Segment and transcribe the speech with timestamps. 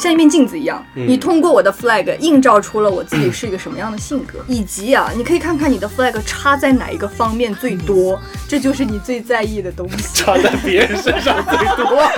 [0.00, 8.18] 像一面镜子一样，嗯你通过我的 flag 映照出了我自己是一个什么样的性格，以及啊，你可以看看你的 flag 插在哪一个方面最多，
[8.48, 9.96] 这就是你最在意的东西。
[10.14, 12.00] 插在别人身上最多。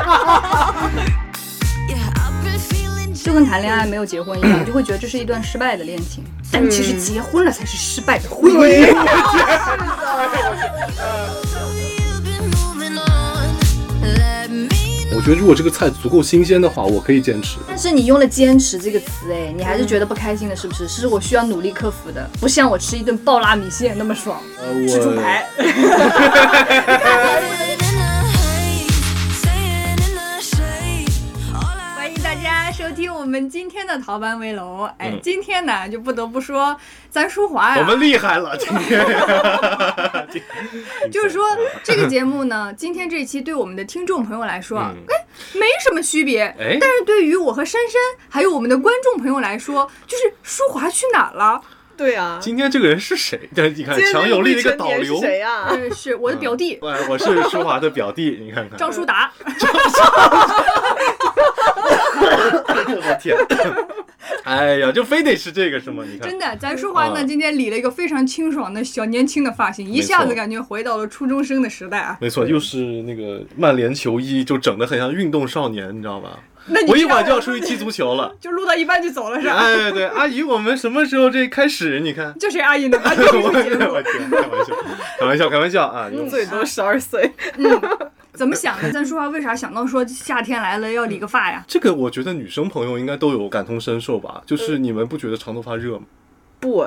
[3.24, 8.92] 就跟谈恋爱没有结婚一样，你就会觉得这是一段失败的恋情，但其实结婚了才是失败的婚姻。
[15.22, 17.58] 觉得如果这个菜足够新鲜的话，我可以坚持。
[17.68, 20.88] 但是你用了“坚持”这个词，哎，你还是觉得不开心的，是不是？
[20.88, 24.42] 是我需要努力克服的，不像我吃一顿爆辣米线那么爽。
[24.60, 25.46] 呃，吃猪我排，
[33.22, 34.82] 我们今天的逃班围楼。
[34.98, 36.76] 哎，嗯今天呢就不得不说
[37.08, 39.00] 咱舒华呀，我们厉害了， 今天。
[41.08, 41.44] 就是说
[41.84, 46.42] 这个节目呢，今天这一期对我们的听众朋友来说哎，没什么区别。
[46.58, 51.60] 哎但是对于我和珊珊还有我们的观众朋友来说，就是舒华去哪儿了？
[51.96, 53.48] 对啊，今天这个人是谁？
[53.54, 55.20] 这你看今天强有力的一个导流。
[55.20, 55.66] 谁啊？
[55.68, 58.76] 呃，是我的表弟哎，我是舒华的表弟，你看看。
[58.76, 59.30] 张舒达。
[63.02, 63.36] 我天！
[64.44, 66.04] 哎呀，就非得是这个是吗？
[66.06, 72.16] 你看真，的，咱淑华呢啊今天理了一个非常清爽的小年轻的发型，一下子感觉回到了初中生的时代啊。
[72.20, 76.38] 没错，又是那个曼联球衣，就整的很像运动少年，你知道吧？
[76.66, 78.32] 那我一会儿就要出去踢足球了。
[78.40, 79.54] 就录到一半就走了是吧？
[79.56, 81.98] 哎，对，阿姨，我们什么时候这开始？
[81.98, 82.98] 你看，就谁阿姨呢？
[83.02, 84.74] 我天，开玩笑，
[85.18, 86.08] 开玩笑，开玩笑啊！
[86.12, 87.32] 嗯最多十二岁，
[88.34, 88.90] 怎么想的？
[88.90, 91.64] 咱说话为啥想到说夏天来了要理个发呀？
[91.68, 94.42] 这个我觉得女生朋友应该都有感同身受吧？
[94.46, 96.04] 就是你们不觉得长头发热吗？
[96.58, 96.86] 不，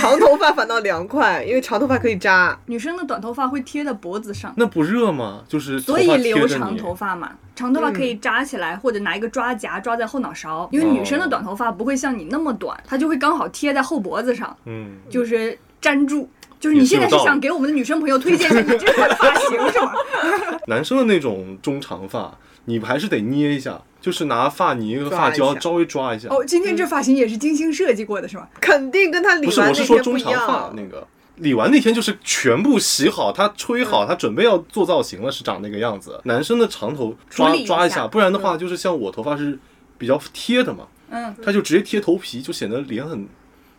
[0.00, 2.58] 长头发反倒凉快， 因为长头发可以扎。
[2.66, 4.52] 女生的短头发会贴在脖子上。
[4.56, 5.42] 那不热吗？
[5.48, 16.28] 就是所以留长头发嘛，长头发可以扎起来，或者拿一个抓夹抓在后脑勺，因为女生的短头发不会像你那么短，它就会刚好贴在后脖子上，嗯，就是粘住。
[16.64, 19.92] 就是你现在是想给我们的女生朋友推荐一下你这款发型是吗？
[20.66, 26.28] 男生的那种中长发，你还是得捏一下，就是拿发泥和发胶稍微抓一下。
[26.30, 28.48] 哦，今天这发型也是精心设计过的是吗？
[28.62, 30.72] 肯定跟他理不是，完我是说中长发。
[30.74, 31.06] 那个。
[31.36, 36.18] 理完那天就是全部洗好，他吹嗯好，他准备要做造型了，是长那个样子。
[36.24, 39.58] 男生的长头抓抓一下下，不然的话就是像我头发是
[39.98, 43.26] 比较贴的嘛，嗯，他就直接贴头皮，就显得脸很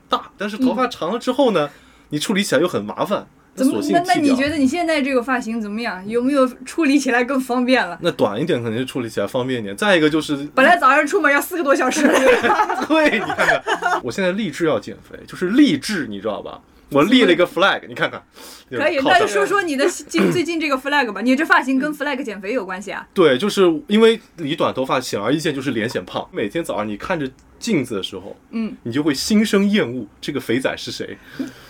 [0.08, 0.30] 大。
[0.38, 1.70] 但是头发长了之后呢，
[2.10, 4.14] 你处理起来又很麻烦，怎么那那。
[4.16, 6.08] 你觉得你现在这个发型怎么样？
[6.08, 7.98] 有没有处理起来更方便了？
[8.04, 9.76] 那短一点肯定是处理起来方便一点。
[9.76, 12.02] 再一个就是， 本来早上出门要四个多小时，
[12.88, 16.62] 对，你看看，我现在立志要减肥，就是励志，你知道吧？
[16.92, 18.22] 我立了一个 flag，你看看，
[18.70, 21.20] 可以，那就说说你的近最近这个 flag 吧。
[21.20, 23.06] 你这发型跟 flag 减肥有关系啊？
[23.12, 26.26] 对，就是因为理短头发，显而易见就是脸显胖。
[26.32, 27.28] 每天早上你看着
[27.66, 31.18] 镜子的时候，嗯，你就会心生厌恶，这个肥仔是谁？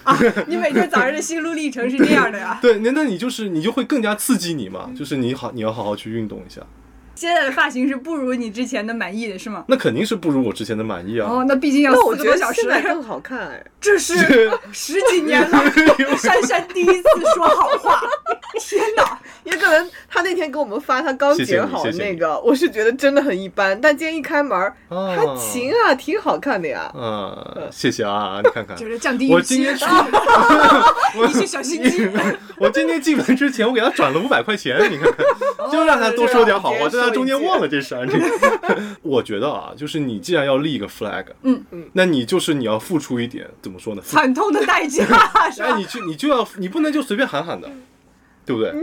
[0.04, 2.60] 啊，你每天早上的心路历程是这样的呀？
[2.62, 6.62] 对，那那你就是你就会更加刺激你嘛，就是你好，你要好好去运动一下。
[7.16, 9.64] 现在的发型是不如你之前的满意的是吗？
[9.68, 11.28] 那肯定是不如我之前的满意啊。
[11.30, 13.66] 哦，那毕竟要四个多小时更好看哎。
[13.80, 14.16] 这是
[14.72, 15.64] 十几年了，
[16.18, 17.04] 珊珊第一次
[17.36, 18.02] 说好话。
[18.60, 19.20] 天哪！
[19.44, 23.80] 也可能他那天给我们发他刚剪好的那个，我是觉得真的很一般。
[23.80, 24.58] 但今天一开门
[24.90, 26.92] 还行啊，挺好看的呀。
[26.96, 29.86] 嗯，谢谢啊，你看看， 就是降低预期我今天出，
[31.30, 32.10] 一些小心机。
[32.58, 38.06] 我今天进门之前，我给他转了五百块钱，你看看，就让他多说点好话，但他中间忘了这事儿。
[38.06, 44.02] 这个， 我觉得啊，就是你既然要立一个 flag，嗯嗯，那你就是你要付出一点，怎么说呢？
[44.04, 45.06] 惨痛的代价
[45.52, 47.70] 是哎，你就你就要，你不能就随便喊喊的，
[48.46, 48.74] 对不对？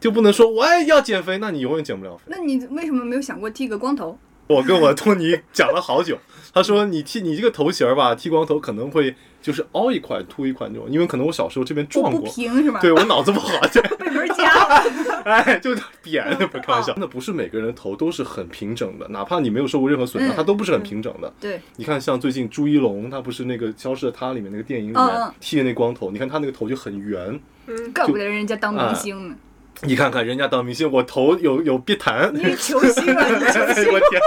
[0.00, 2.22] 就不能说我也要减肥，那你永远减不了肥。
[2.28, 4.18] 那你为什么没有想过剃个光头？
[4.46, 6.16] 我跟我托尼讲了好久，
[6.52, 12.80] 他说你剃你这个头型儿吧，剃光头可能会就是凹一块凸一块那种，因为可能我小时候这边撞不过，平是吧？
[12.80, 14.48] 对我脑子不好， 对，被门夹。
[15.24, 21.32] 哎，就扁，不是开玩笑，真的不是每个人的头都是很平整的，哪怕你没有受过任何损伤，嗯它都不是很平整的。
[21.40, 29.36] 对，你看，像最近朱一龙，他不是那个《消失的她》里面那个电影里嗯面嗯剃的那光头，你看他那个头就很圆，嗯怪不得人家当明星呢。
[29.86, 33.86] 你看看人家当明星，我头有有别弹，你球星啊，你球哎星！
[33.92, 34.20] 我天，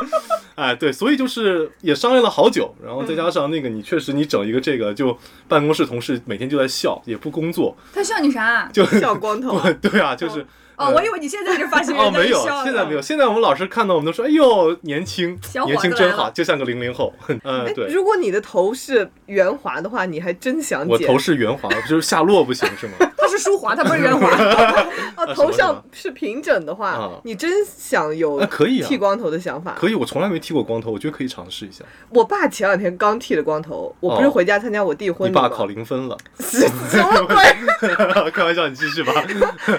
[0.56, 5.18] 哎，对，所以就是也商量了好久，然后再加上那个你确实你整一个这个，就
[5.48, 8.69] 办公室同事每天就在笑，也不工作，他笑你啥？
[8.71, 10.45] 就笑光头， 对啊，就是
[10.77, 13.01] 哦，我以为你现在就发现哦，没有，现在没有。
[13.01, 17.13] 现在我们老师看到我们都说：“哎呦，年轻，年轻真好，就像个零零后。
[17.44, 20.89] ”嗯，哎对，如果你的头是圆滑的话，你还真想剪。
[20.89, 22.94] 我头是圆滑，就是下落不行是吗？
[23.18, 24.27] 他是舒滑，他不是圆滑。
[25.18, 29.75] 哦，头么上是平整的话啊，你真想有啊可以啊剃光头的想法。
[29.77, 31.83] 可以，我从来没剃过光头，我觉得可以尝试一下。
[32.09, 35.41] 我爸前两天刚剃了光头，我不是哦回家参加我弟婚礼吗？
[35.41, 36.65] 你爸考零分了，什
[36.97, 38.31] 么鬼？
[38.31, 39.13] 开玩笑，你继续吧。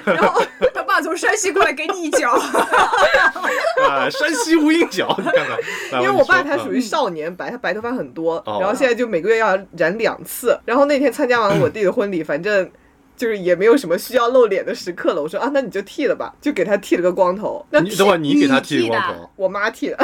[0.04, 0.40] 然后
[1.02, 2.30] 从山西过来给你一脚，
[3.88, 5.58] 啊，山西无影脚，你看看。
[5.92, 10.58] 来因为我爸他属于少年白，他白头发很多，哦然后现在就每个月要染两次。
[10.64, 12.70] 然后那天参加完我弟的婚礼，反正
[13.16, 15.22] 就是也没有什么需要露脸的时刻了。
[15.22, 17.64] 我说啊，那你就剃了吧，就给他剃了个光头。
[17.70, 19.98] 那你等会儿你给他剃你剃的光头，我妈剃的，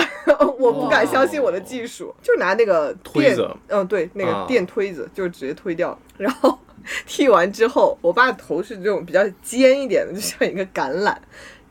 [0.59, 5.99] 我不敢相信我的技术，就拿那个电推子，嗯，对，那啊个电推子，就直接推掉。
[6.17, 6.59] 然后
[7.07, 11.17] 剃完之后，我爸头是这种比较尖一点的，就像一个橄榄。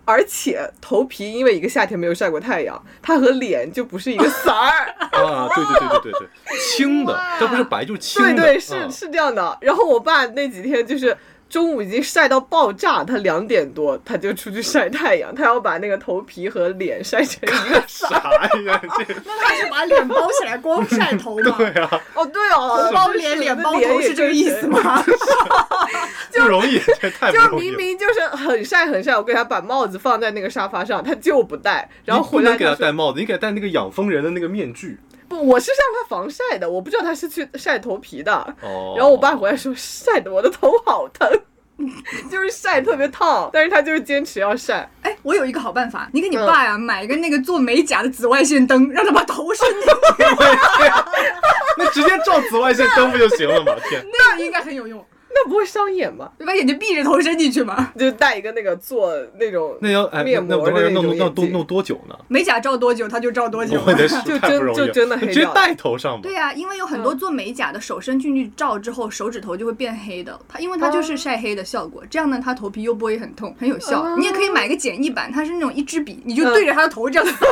[0.05, 4.95] 而且头皮因为一个夏天没有晒过太阳，它和脸就不是一个 色儿。
[5.11, 9.57] 啊，对对对对对对，青的，它不是白就是青的，对对，是啊是这样的。
[9.59, 11.15] 然后我爸那几天就是
[11.49, 18.63] 中午已经晒到爆炸，他两点多他就出去晒太阳，他要把那个头皮和脸晒成一个啥儿。
[18.63, 18.81] 呀？
[18.97, 21.55] 这 那他是把脸包起来光晒头吗？
[21.57, 24.67] 对啊，哦，对哦，头包脸，脸包头是这个意思？
[24.67, 25.03] 吗？
[26.33, 27.57] 不容易，这太不就。
[27.57, 34.97] 明明就是很晒很晒，我给他把帽子放在那个沙发上，他就不戴，然后回来给他戴帽子，你给他戴那个养蜂人的那个面具。
[35.27, 38.33] 不，我是让他防晒的，我不知道他是去晒头皮的。
[38.61, 41.29] 哦，然后我爸回来说晒的我的头好疼，
[42.31, 44.89] 就是晒特别烫， 但是他就是坚持要晒。
[45.01, 50.23] 哎，我有一个好办法，你给你爸呀买一个那个做美甲的紫外线灯，让他把头伸进去，
[51.77, 53.73] 那直接照紫外线灯不就行了吗？
[53.89, 55.05] 天，那应该很有用。
[55.29, 56.31] 那不会伤眼吗？
[56.39, 57.91] 你把眼睛闭着头伸进去嘛。
[57.97, 62.17] 就戴一个那个做那种那要哎，面那那等会儿膜的那弄弄弄多弄多久呢？
[62.27, 63.79] 美甲照多久它就照多久。
[63.85, 66.21] 我的是 就太不容易了，真就真的黑掉了直接戴头上吧。
[66.23, 70.37] 对呀、因为有很多做美甲的手伸进去照之后，手指头就会变黑的。
[70.47, 74.01] 它因为它就是晒黑的效果，这样呢，它头皮又不会很痛，很有效。
[74.01, 77.47] 哦你也可以买个简易版，它是那种一支笔，你就对着他的头这样扫，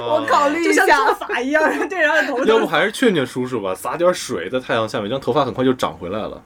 [0.00, 2.44] 我考虑一下做法一样，对着他的头。
[2.44, 6.42] 要不还是劝劝叔叔吧，撒点水在太阳下面，这样头发很快就长回来了。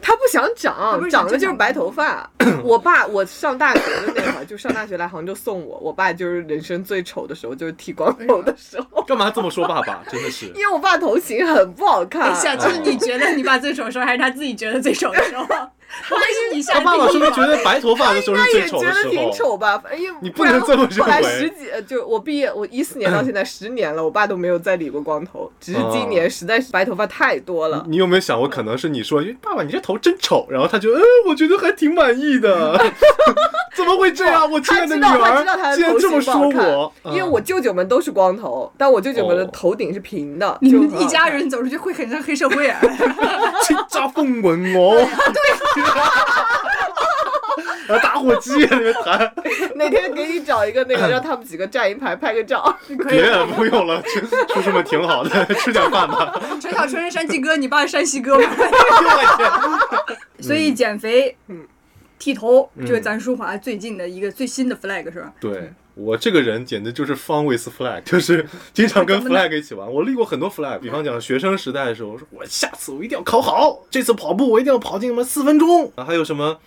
[0.00, 2.30] 他不想长长了就是白头发。
[2.62, 10.04] 我爸，我上大学的那会儿，就上大学来杭州送我，我爸就是人生最丑的时候，就是剃光头的时候，干嘛这么说爸爸？
[10.08, 12.32] 真的是 因为我爸头型很不好看。
[12.36, 15.44] 下次 你觉得你爸最丑的时候，还是他自己觉得最丑的时候？
[16.08, 19.32] 不会是你下他爸爸说定义吧不是觉得白头发的时候是他也最丑的时觉得挺候。
[19.32, 27.84] 丑吧，反正因为你不能这么认为后来十几，呃就我毕业，我一四年到现在 十年了，我爸都没有再理过光头，只是今年实在是白头发太多了。
[27.88, 32.78] 你有没有想过，可能是你说，哎，爸爸，你这头真丑，然后他就，嗯，我觉得还挺满意的。
[33.76, 34.50] 怎么会这样？
[34.50, 42.80] 我亲爱的女儿竟然这么说我，，因为我舅舅们都是光头，但我舅舅们的哦头顶是平的，你们一家人走出去会很像黑社会啊！
[43.62, 45.75] 叱咤风云哦，对，
[47.88, 49.32] 然后打火机在那边弹，
[49.76, 52.76] 哪天给你找一个那个， 让他们几个站一排拍个照。
[53.08, 54.02] 别不用了，
[54.52, 56.32] 叔叔们挺好的，吃点饭吧。
[56.60, 58.44] 陈小春是山西哥，你爸是山西哥嘛？
[58.58, 61.36] 我天，所以减肥，
[62.18, 65.32] 剃头嗯就是咱舒华最近的一个最新的 flag 是吧？
[65.40, 69.90] 对我这个人简直就是 fun with flag，就是经常跟 flag 一起玩。
[69.90, 76.58] 我立过很多 flag，比方讲学生时代的时候，我说我下次我一定要考好，这次跑步我一定要跑进什么四分钟，啊还有什么。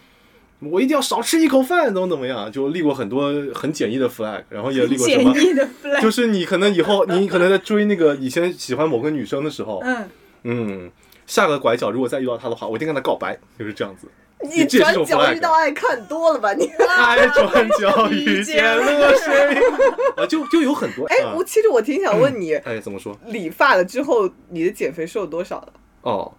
[0.62, 2.52] 我一定要少吃一口饭，怎么怎么样？
[2.52, 10.10] 就立过很多很简易的 flag，然后也立过什么，简易的 flag，就是你可能以后 你可能在追那个以前喜欢某个女生的时候，嗯，
[10.44, 10.92] 嗯，
[11.26, 14.08] 下个拐角如果再遇到她的话，我一定跟她告白，就是这样子。
[14.42, 16.66] 你转角遇到爱看多了吧你？
[16.98, 19.60] 爱转角 遇见了谁？
[20.16, 21.06] 啊，就就有很多。
[21.08, 23.18] 哎，啊我其实我挺想问你，哎，怎么说？
[23.28, 25.74] 理发了之后你的减肥瘦多少了？
[26.04, 26.32] 哦，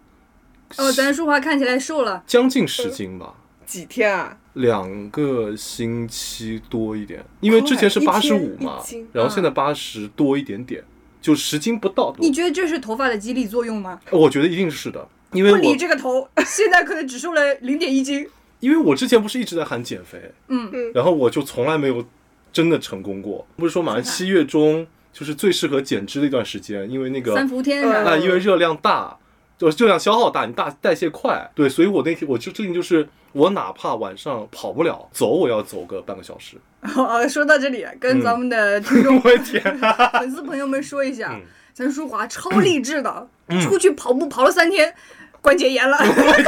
[0.79, 3.35] 哦，咱舒华看起来瘦了，将近十斤吧，
[3.67, 4.37] 几天啊？
[4.55, 10.83] 两个星期多一点，因为之前是八十五嘛，然后现在八十多一点点，
[11.21, 12.13] 就十斤不到。
[12.19, 14.01] 你觉得这是头发的激励作用吗？
[14.11, 18.29] 我觉得一定是的，因为不理这个头， 现在可能只瘦了零点一斤。
[18.61, 22.05] 因为我之前不是一直在喊减肥，嗯嗯然后我就从来没有
[22.53, 23.47] 真的成功过。
[23.57, 29.17] 不是说马上七月中就是最适合减脂的一段时间，因为那个三伏天啊，的，因为热量大，
[29.57, 36.59] 就热量消耗大，你大代谢快，对，所以我那天我就最近就是我哪怕晚上跑不了，走我要走个半个小时。
[36.97, 39.19] 哦，说到这里，跟咱们的听众！
[39.23, 41.41] 粉丝朋友们说一下嗯，
[41.73, 43.27] 咱淑华超励志的，
[43.63, 44.95] 出去跑步跑了三天，
[45.41, 45.97] 关节炎了。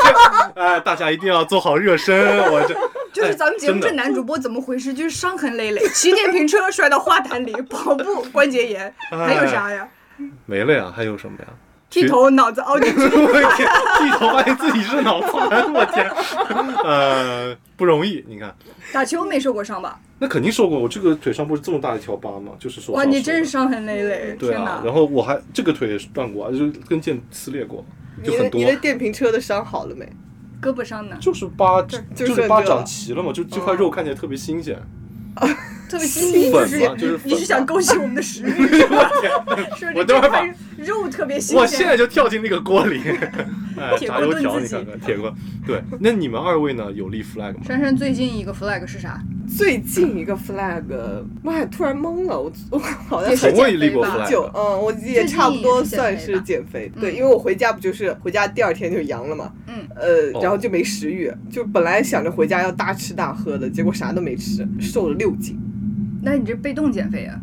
[0.55, 2.75] 哎，大家一定要做好热身，我这
[3.13, 4.93] 就是咱们节目这男主播怎么回事？
[4.93, 9.89] 就是伤痕累累，骑电瓶车摔到花坛里，跑步关节炎，还有啥呀？
[10.47, 11.47] 没了呀，还有什么呀？
[11.91, 16.11] 剃头脑子凹进去，剃头发现自己是脑残，我天，
[16.85, 18.25] 呃，不容易。
[18.27, 18.55] 你看，
[18.95, 20.01] 打球没受过伤吧？
[20.19, 22.53] 那肯定受过，我这个腿上不是这么大一条疤吗？
[22.59, 24.81] 就是说哇，伤你真是受伤痕累累，的对啊！
[24.83, 27.85] 然后我还这个腿也是断过啊，就是跟腱撕裂过，
[28.23, 28.75] 就很多你的你。
[28.77, 30.07] 的电瓶车的伤好了没？
[30.61, 34.81] 胳膊伤呢，就是疤，就就是疤长齐了嘛，就这块肉看起来特别新鲜。
[35.93, 39.11] 特别新奇，就粉是嘛就是你是想勾起我们的食欲是吧？
[39.95, 41.93] 我等会儿这块肉特别新我现在。
[41.95, 43.03] 就跳进那个锅里，
[43.79, 45.35] 哎，铁锅炸油条，炖自己你看看铁锅。
[45.67, 46.91] 对，那你们二位呢？
[46.93, 47.61] 有立 flag 吗？
[47.67, 49.21] 珊珊最近一个 flag 是啥？
[49.47, 50.83] 最近一个 flag，
[51.43, 65.61] 妈呀，突然懵了，我我好像很从未立过减肥吧 flag 久，嗯，我也差不多算是减肥，对，嗯因为我回家不就是回家第二天就阳了嘛，嗯，呃，哦然后就没食欲，就本来想着回家要大吃大喝的，结果啥都没吃，瘦了六斤，
[66.23, 67.39] 那你这被动减肥啊？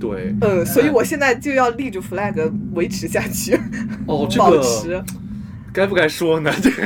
[0.00, 3.54] 对，嗯，所以我现在就要立住 flag 维持下去，
[4.06, 5.02] 哦， 这保个持，
[5.74, 6.52] 该不该说呢？
[6.62, 6.70] 这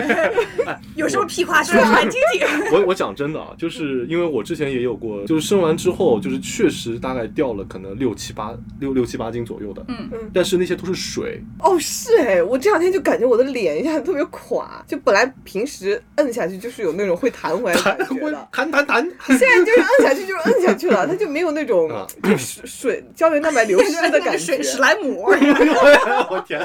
[0.65, 2.47] 个 有什么屁话说出来听听？
[2.73, 24.63] 我我讲真的啊，就是因为我之前也有过，就是生完之后，就是确实大概掉了可能六七八六六七八斤左右的，嗯嗯但是那些都是水，哦，是哎，我这两天就感觉我的脸一下特别垮，就本来平时摁下去就是有那种会弹回来的感觉的，弹弹弹，现在就是摁下去就是摁下去了，它就没有那种啊水水胶原蛋白流失的感觉水。
[24.63, 26.61] 史莱姆，我天！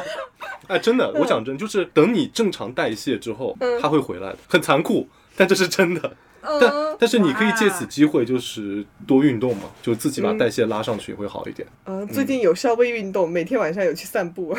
[0.67, 6.15] 哎，真的，我讲真，就是等你正常代谢之后，嗯它会回来的，很残酷，但这是真的。
[6.41, 11.67] 但嗯但是你可以借此机会，就是多运动嘛，就自己把嗯代谢拉上去会好一点。
[11.85, 14.55] 嗯，最近有稍微运动，每天晚上有去散步。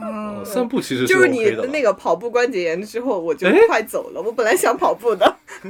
[0.00, 1.66] 嗯呃，散步其实就是 OK 你的了。
[1.68, 4.20] 那个跑步关节炎之后，我就哎快走了。
[4.20, 5.36] 我本来想跑步的，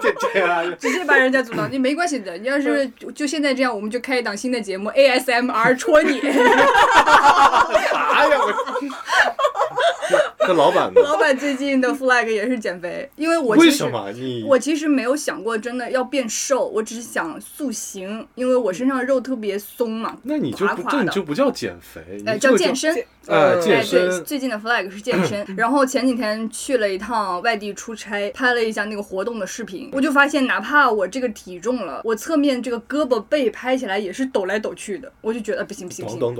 [0.00, 2.36] 这这样， 直接把人家阻挡，你没关系的。
[2.38, 6.20] 你要是就就现在这样，我们就开一档新的节目 ASMR 戳你。
[6.20, 6.28] 啥
[8.28, 8.38] 呀？
[8.40, 8.52] 我
[10.46, 11.00] 那老板呢？
[11.00, 14.44] 老板最近的 flag 也是减肥，因为我为什么你？
[14.46, 20.14] 我其实没有想过真的要变瘦，我只是想塑形，因为我身上肉特别松嘛。
[20.22, 22.94] 那你就不这就不叫减肥，叫健身。
[23.26, 25.44] 哎嗯哎，健身对，最近的 flag 是健身。
[25.56, 36.34] 然后前几天去了一趟外地出差，拍了一下那个活动的视频，我就发现，哪怕我这个体重了，我侧面这个胳膊背拍起来也是抖来抖去的，我就觉得呃不行不行不行，咚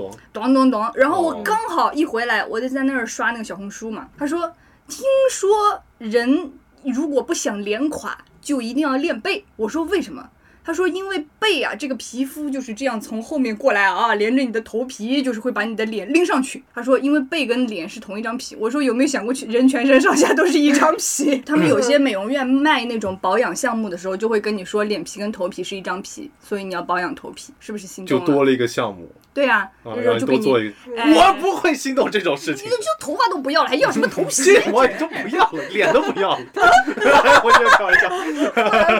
[0.53, 0.91] 咚咚。
[0.95, 4.51] 然后我哦刚好一回来，我就在那儿刷那个小红书嘛，他说，
[4.87, 6.51] 听说人
[6.83, 9.43] 如果不想脸垮，就一定要练背。
[9.55, 10.29] 我说为什么？
[10.65, 21.37] 他说：“因为背啊，这个皮肤就是这样从后面过来啊，连着你的头皮，就是会把你的脸拎上去。”他说：“因为背跟脸是同一张皮。”我说：“有没有想过去，人全身上下都是一张皮？
[21.45, 28.25] 他们有些美容院卖那种保养项目的时候，就会跟你说，脸皮跟头皮是一张皮，所以你要保养头皮，是不是心动了？
[28.25, 30.73] 就多了一个项目对啊，啊，让你然后就给你，多做一
[31.13, 32.69] 我不会心动这种事情你。
[32.71, 34.31] 就头发都不要了，还要什么头皮？
[34.45, 36.39] 这我都不要了，脸都不要了。
[37.43, 38.07] 我觉得开玩笑，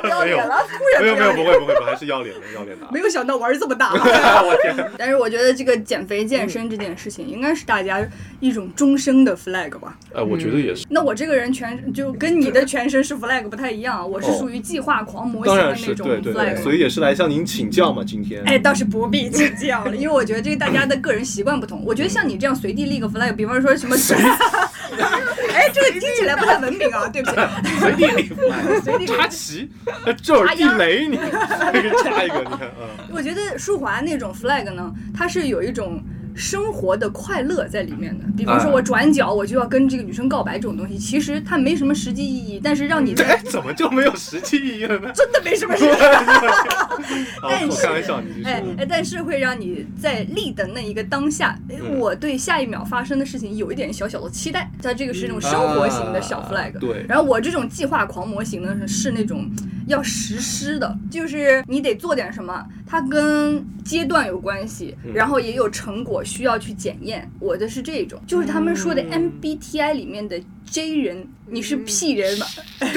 [0.02, 2.86] 不要脸了，突然没有没有不会不会，不会还是要脸的要脸的。
[2.92, 3.94] 没有想到玩儿这么大。
[3.96, 8.06] 我天，但是我觉得这个减肥健身这件事情，应该是大家
[8.42, 9.98] 一种终生的 flag 吧。
[10.14, 16.56] 哎，我觉得也是，那我这个人全就跟你的全身是 flag 不太一样，我是属于计划狂魔型当然是的那种对对，。
[16.62, 18.44] 所以也是来向您请教嘛，今天。
[18.44, 21.84] 哎，倒是不必请教了，因为我觉得这个大家的个人习惯不同。
[21.86, 23.96] 我觉得像你这样随地立个 flag，比方说什么，
[25.54, 27.38] 哎，这个听起来不太文明啊， 对不起。
[27.80, 28.32] 随地立
[28.84, 29.70] 随地立插旗，
[30.06, 36.02] 呃这儿地雷你，这个插一个，你看啊，我觉得舒华那种 flag 呢，它是有一种
[36.36, 38.26] 生活的快乐在里面的。
[38.38, 45.12] 比方说，哎我转角我就要跟这个女生告白这种东西，其实它没什么实际意义，但是让你哎怎么就没有实际意义了呢？
[45.14, 45.96] 真的没什么实际意义。
[47.42, 51.58] 哦，但是我开玩笑，你继续哎哎，但是会让你在立的那一个当下，
[51.98, 54.70] 我对下一秒发生的事情有一点小小的期待。
[54.82, 59.50] 它这个是那种生活型的小啊 flag，、对然后我这种计划狂魔型呢是那种
[59.88, 67.30] 要实施的，就是你得做点什么，它跟阶段有关系，嗯然后也有成果需要去检验。
[67.40, 72.46] 我的是这种，就是他们说的嗯 MBTI 里面的 J 人，你是 P 人嘛？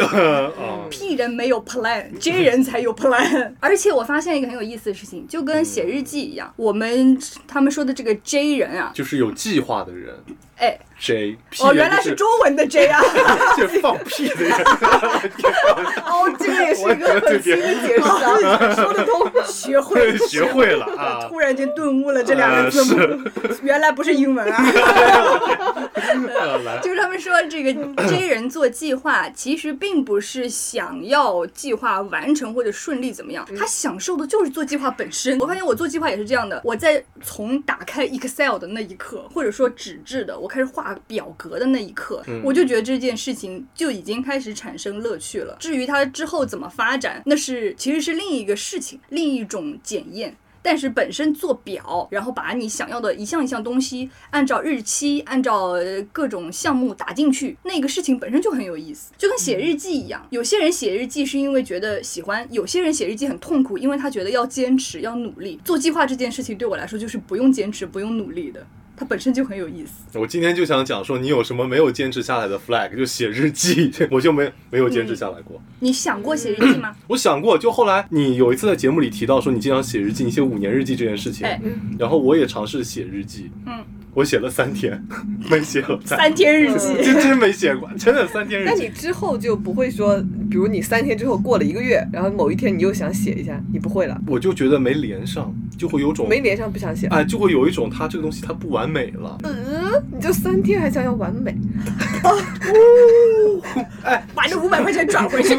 [0.04, 3.52] 啊， P 人没有 plan，J 人才有 plan。
[3.60, 10.14] 而且我发现一个很有意思的事情，就跟写日记一样，我们他们说的这个 J 人啊，就是有计划的人。
[10.56, 13.00] 哎，，J，哦，原来是是中文的 J 啊，
[13.56, 14.52] 就是放屁的人，
[16.04, 19.30] 哦，这个也是一个很新的解释啊，说得通。
[19.46, 20.18] 学会了。
[20.26, 21.20] 学会了啊。
[21.28, 22.98] 突然间顿悟了这两个字母，
[23.44, 24.64] 呃原来不是英文啊。
[26.82, 27.72] 就是他们说这个
[28.08, 35.38] J 人做计划，其实并不是想要计划完成或者顺利怎么样，他享受的就是做计划本身。
[35.38, 45.56] 我发现我做计划也是这样的，我在从打开 Excel 的那一刻，或者说纸质的，我开始画表格的那一刻，我就觉得这件事情就已经开始产生乐趣了。
[45.60, 50.36] 至于它之后怎么发展，那是其实是另一个事情，另一种检验。
[50.62, 55.74] 但是本身做表，然后把你想要的一项一项东西按照日期、按照
[56.12, 60.26] 各种项目打进去，那个事情本身就很有意思，就跟写日记一样。
[60.30, 65.60] 有些人写日记是因为觉得喜欢，有些人写日记很痛苦，因为他觉得要坚持、要努力。
[65.64, 68.66] 做计划这件事情对我来说就是不用坚持、不用努力的，
[68.98, 70.18] 它本身就很有意思。
[70.18, 75.60] 我今天就想讲说，你有什么没有坚持下来的 flag，就写日记， 我就没没有坚持下来过。
[75.80, 76.94] 你想过写日记吗？
[77.06, 81.60] 我想过，就后来你有一次在节目里提到说你经常写日记，你写五年日记这件事情，哎
[81.98, 83.84] 然后我也尝试写日记，嗯，
[84.14, 85.00] 我写了三天，
[85.48, 86.94] 没写了三天日记。
[87.04, 88.88] 真真没写过，真的三天日记那你。
[88.88, 97.06] 之后就不会说，比如你三天之后过了一个月，然后某一天你又想写一下，你不会了，我就觉得没连上，就会有种没连上不想写。
[97.08, 99.38] 哎，就会有一种它这个东西它不完美了。
[99.44, 101.56] 嗯，你就三天还想要完美，
[104.02, 105.54] 哎 把这五百块钱转回去，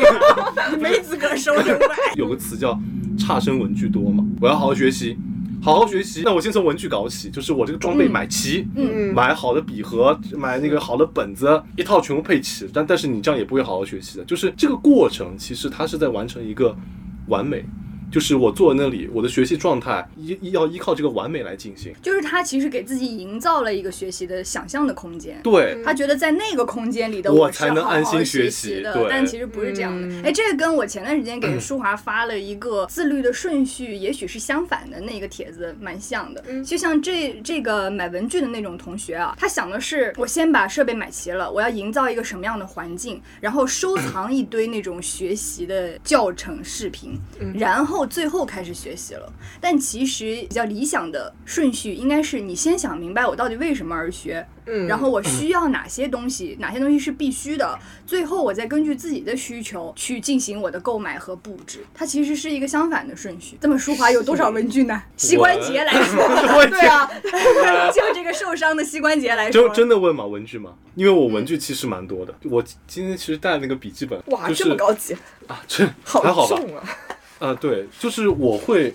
[0.75, 1.95] 你没资格收这五百。
[2.15, 2.77] 有个词叫
[3.17, 5.17] 差生文具多嘛，我要好好学习，
[5.61, 6.21] 好好学习。
[6.23, 12.67] 那我先从文具搞起，就是我这个装备买齐，嗯买好的笔盒，买那个好的本子，一套全部配齐。
[12.73, 16.75] 但但是你这样也不会好好学习的，就是这个过程，其实它是在完成一个
[17.27, 17.65] 完美。
[18.11, 21.93] 就是我坐在那里，我的学习状态依依要依靠这个完美来进行。
[22.01, 25.39] 就是他其实给自己营造了一个学习的想象的空间。
[25.43, 30.07] 对，他觉得在那个空间里的我是才能安心好好学学习的，对但其实不是这样的。
[30.07, 36.43] 嗯哎、这个跟我前段时间给舒华发了一个自律的顺序，也许是相反的那个帖子，蛮像的。
[36.47, 49.31] 嗯就像这这个买文具的那种同学啊，他想的是，我先把设备买齐了，我要营造一个什么样的环境，然后收藏一堆那种学习的教程视频，嗯然后最后开始学习了。
[49.61, 61.85] 但其实比较理想的顺序应该是你先想明白我到底为什么而学，嗯，然后我需要哪些东西，哪些东西是必须的，最后我再根据自己的需求去进行我的购买和布置。
[61.93, 63.57] 它其实是一个相反的顺序。
[63.61, 65.01] 这么舒华有多少文具呢？
[65.17, 67.09] 膝关节来说，对啊，
[67.91, 70.25] 就这个受伤的膝关节来说真，真的问吗？
[70.25, 70.73] 文具吗？
[70.95, 72.33] 因为我文具其实蛮多的。
[72.43, 75.13] 我今天其实带了那个笔记本，哇，就是这么高级，
[75.47, 76.57] 啊，这好还好吧？
[76.57, 76.83] 重啊！
[77.39, 78.93] 啊，对，就是我会，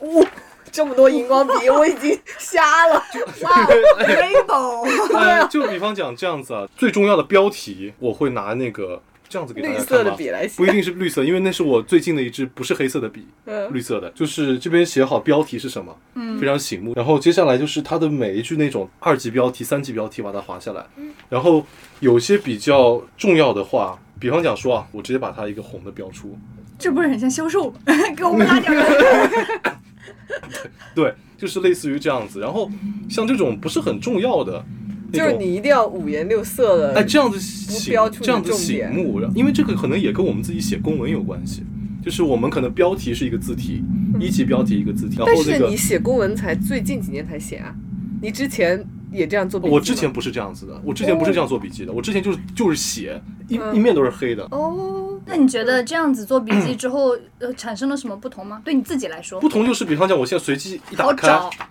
[0.00, 0.24] 呜，
[0.70, 2.94] 这么多荧光笔，我已经瞎了。
[3.42, 3.66] 哇，
[3.98, 9.96] rainbow，呃，就比方讲这样子啊，最重要的标题我会拿那个这样子给大绿家看吧。
[9.96, 16.92] 色的笔来写不一，定是绿色，因为那是我最近的一支不是黑色的笔， 嗯绿色的，就是这边写好标题是什么，嗯，非常醒目。
[16.94, 20.86] 然后接下来就是它的每一句那种二级标题、三级标题把它划下来，
[21.28, 21.66] 然后
[21.98, 26.38] 有些比较重要的话，比方讲说啊，我直接把它一个红的标出，
[26.82, 27.76] 这不是很像销售吗？
[28.16, 29.78] 给我们拉点儿。
[30.96, 32.40] 对，就是类似于这样子。
[32.40, 32.68] 然后
[33.08, 34.64] 像这种不是很重要的，
[35.12, 36.94] 就是你一定要五颜六色的。
[36.94, 41.62] 哎，这样子醒标出，这样子醒目，因为这个可能也跟我们自己写公文有关系，
[42.04, 43.84] 就是我们可能标题是一个字体，
[44.18, 47.72] 一级标题一个字体，然后那个但是你写公文才最近几年才写啊，
[48.20, 49.72] 你之前也这样做笔记？
[49.72, 53.74] 我之前不是这样子的，我之前不是这样做笔记的，我之前就是就是写一嗯。
[53.74, 54.44] 一面都是黑的。
[54.50, 58.60] 哦，那你觉得这样子做笔记之后， 呃，产生了什么不同吗？
[58.64, 59.40] 对你自己来说。
[59.40, 61.28] 不，同就是，比方讲，我现在随机一打开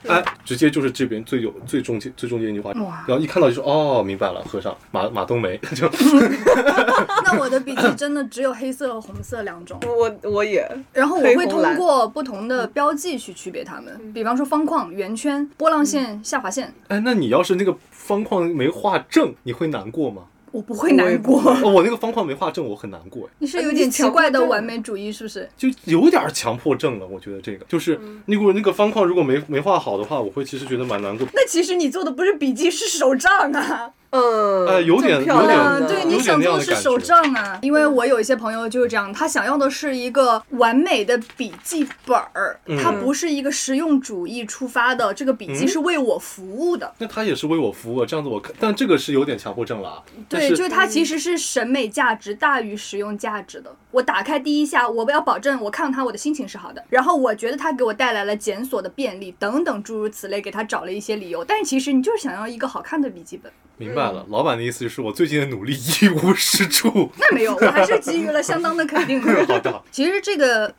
[0.08, 3.04] 哎，直接就是这边最有最中间最中间一句话，哇。
[3.08, 5.90] 然后一看到就说哦，明白了，和尚马马冬梅 就
[7.26, 9.80] 那我的笔记真的只有黑色和红色两种。
[9.88, 20.24] 我我也然后我会通过不同的标记去区别它们，比方说方框、圆圈、波浪线、下划线，哎，那你要是那个方框没画正，你会难过吗？
[20.52, 21.42] 我不会难过。
[21.42, 25.50] 哦，我那个方框没画正，我很难过，哎你是有点奇怪的完美主义，是不是？
[25.56, 27.08] 就有点强迫症了。
[27.08, 31.26] 我觉得这个就是，如果那个方框如果没没画好的话，我会其实觉得蛮难过。
[31.34, 33.94] 那其实你做的不是笔记，是手账啊。
[34.12, 37.60] 嗯，哎有点漂亮对，你想做的是手觉账啊。
[37.62, 46.94] 因为我有一些朋友就是这样，他想要的是一个完美的笔记本儿，嗯他不是一个实用主义出发的，这个笔记嗯是为我服务的。
[47.00, 50.04] 那他也是为我服务，这样子我看，但这个是有点强迫症了啊。
[50.30, 53.74] 对，就是它其实是审美价值大于实用价值的。
[53.92, 61.44] 我打开第一下，我要保证我看到它我的心情是好的，然后我觉得它给我带来了检索的便利等等诸如此类，给他找了一些理由。
[61.44, 67.10] 但是其实你就是想要一个好看的笔记本，明白了，老板的意思就是我最近的努力一无是处。
[67.20, 69.34] 那没有，我还是给予了相当的肯定的。
[69.48, 70.74] 好的，其实这个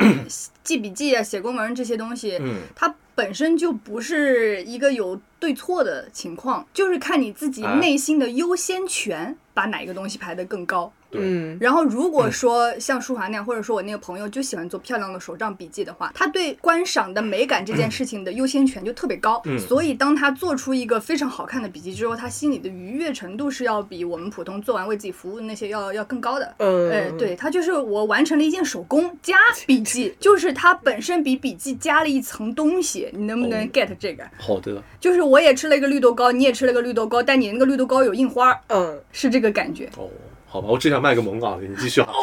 [0.62, 10.92] 记笔记啊、写公文这些东西，嗯它本身就不是一个有对错的情况，就是看你自己哎内心的优先权，把哪一个东西排得更高。
[11.12, 19.40] 对嗯，然后，如果说像舒华那样，或者说我那个朋友就喜欢做漂亮的手账笔记的话，他对观赏的美感这件事情的优先权就特别高。
[19.44, 19.58] 嗯。
[19.58, 26.54] 所以，当他做出一个非常好看的笔记之后，他心里的愉悦程度是要比我们普通做完为自己服务的那些要要更高的。
[26.56, 33.68] 嗯，哎，对，他就是我完成了一件手工加笔记， 就是它本身比笔记加了一层东西，你能不能哦。
[33.72, 34.24] get 这个？
[34.38, 39.88] 好的，就是我也吃了一个绿豆糕，你也吃了个绿豆糕，但你那个绿豆糕有印花，嗯，是这个感觉。
[39.96, 40.08] 哦，
[40.52, 42.18] 好吧，我只想卖个萌稿，你继续啊 好。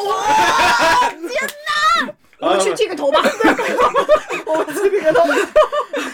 [2.42, 3.20] 我们去剃个头吧。
[4.46, 5.26] 我们剃个头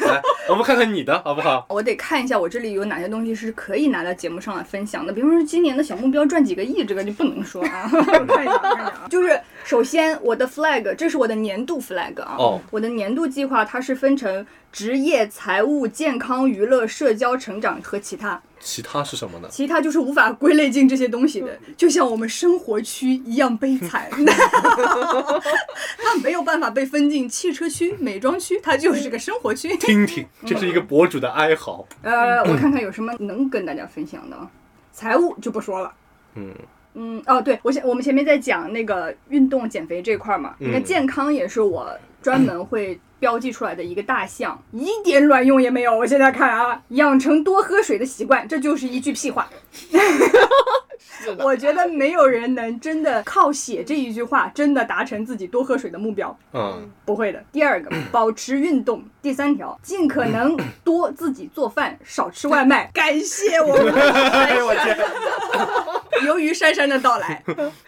[0.08, 1.66] 来，我们看看你的好不好？
[1.70, 7.92] 我得看一下我这里有哪些东西是可以拿到节目上来分享的，比如说今年的小目标赚几个亿，这个就不能说啊。
[8.28, 12.36] 看一下，看一下啊，就是首先我的 flag，这是我的年度 flag 啊。
[12.40, 19.48] 哦我的年度计划它是分成职业、财务、健康、娱乐、社交、成长和其他，其他是什么呢？
[19.52, 24.10] 其他就是无法归类进这些东西的，就像我们生活区一样悲惨。
[26.00, 29.78] 它没有办法被分进汽车区、美妆区，它就是个生活区。
[29.78, 31.88] 听听，这是一个博主的哀嚎。
[32.02, 34.50] 呃，我看看有什么能跟大家分享的啊。
[34.92, 35.94] 财务就不说了。
[36.34, 36.54] 嗯，
[36.96, 45.96] 嗯，哦，对，我前我们前面在讲那个运动减肥这块儿嘛，嗯那健康也是我专门会标记出来的一个大项，一点卵用也没有。
[45.96, 49.48] 我现在看啊，养成多喝水的习惯，这就是一句屁话。
[50.98, 56.36] 是的，我觉得没有人能真的靠写这一句话，真的达成自己多喝水的目标。
[56.52, 57.44] 嗯，不会的。
[57.52, 59.04] 第二个，保持运动。
[59.22, 62.90] 第三条，尽可能多自己做饭，少吃外卖。
[62.92, 64.98] 感谢我们的哎呦我天，
[66.26, 67.44] 由于珊珊的到来，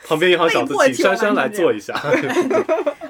[0.08, 2.00] 旁边一行小字被，迫请珊珊来做一下，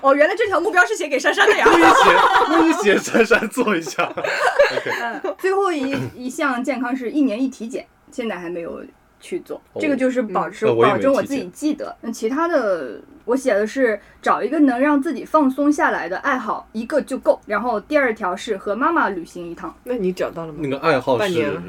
[0.01, 1.65] 哦，原来这条目标是写给珊珊的呀。
[1.67, 4.03] 威胁威胁珊珊做一下。
[4.03, 4.91] OK，
[5.23, 8.83] 嗯，最后一一项健康是一年一体检，现在还没有
[9.19, 9.57] 去做。
[9.73, 11.95] 哦这个就是保持、保证我自己记得。
[12.01, 17.39] 那其他的我写的是找一个能让自己放松下来的爱好，一个就够。
[17.45, 19.75] 然后第二条是和妈妈旅行一趟。
[19.83, 20.69] 那你找到了吗那？
[20.69, 21.62] 个爱好是半年了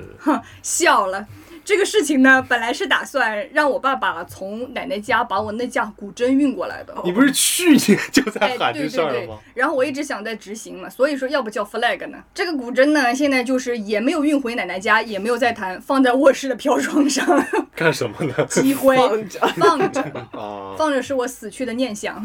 [0.62, 1.26] 笑了。
[1.68, 6.94] 这个事情呢，本来是打算让我爸爸从奶奶家把我那架古筝运过来的。
[7.04, 12.16] 你不是去年就在哎，喊这对对对事儿了吗？，然后我一直想在执行嘛，所以说要不叫 flag 呢？
[12.32, 17.26] 这个古筝呢，现在就是也没有运回奶奶家，也没有在弹，放在卧室的飘窗上
[17.76, 18.32] 干什么呢？
[18.48, 20.00] 积灰放着，放着，
[20.32, 22.24] 啊，放着是我死去的念想。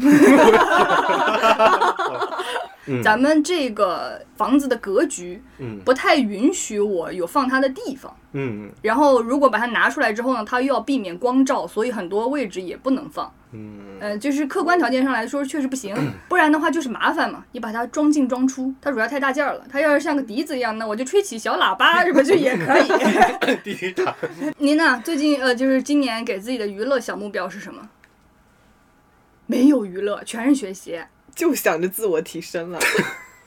[2.86, 8.14] 嗯咱们这个房子的格局嗯不太允许我有放它的地方。
[8.32, 13.32] 嗯然后如果把它拿出来之后呢，它又要避免光照，所以很多位置也不能放。
[13.52, 15.94] 嗯，呃，就是客观条件上来说确实不行，
[16.28, 17.44] 不然的话就是麻烦嘛。
[17.52, 19.64] 你把它装进装出，它主要太大件儿了。
[19.70, 23.56] 它要是像个笛子一样，那我就吹起小喇叭什么就也可以。
[23.62, 24.12] 第一打
[24.58, 25.00] 您呢？
[25.04, 27.88] 最近呃，就是今年给自己的娱乐小目标是什么？
[29.46, 30.98] 没有娱乐，全是学习。
[31.34, 32.78] 就想着自我提升了。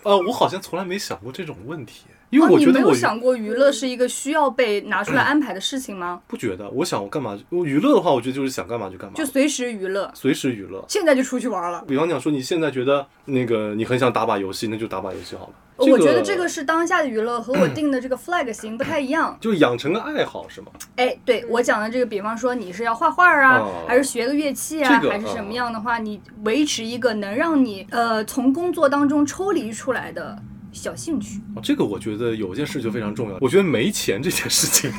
[0.03, 6.21] 呃， 我好像从来没想过这种问题，因为哦，你没有我觉得我想过娱乐是一个需要被拿出来安排的事情吗？
[6.27, 10.83] 不觉得，我想我干嘛，我娱乐的话，我觉得就是想干嘛就干嘛，就随时娱乐，随时娱乐。
[10.87, 11.83] 现在就出去玩了。
[11.87, 15.53] 比方讲说，你现在觉得那个你很想打把游戏，那就打把游戏好了。
[15.79, 19.37] 我觉得这个是当下的娱乐和我 定的这个 flag 型不太一样。
[19.39, 20.71] 就养成个爱好是吗？
[20.95, 30.35] 哎，对我讲的这个，比方说你是要画画啊，哦还是学个乐器啊，这个还是什么样的话，你维持一个能让你呃从工作当中抽离出来的
[30.77, 31.39] 小兴趣。
[31.55, 34.91] 哦，这个我觉得有件事就非常重要，我觉得没钱这件事情，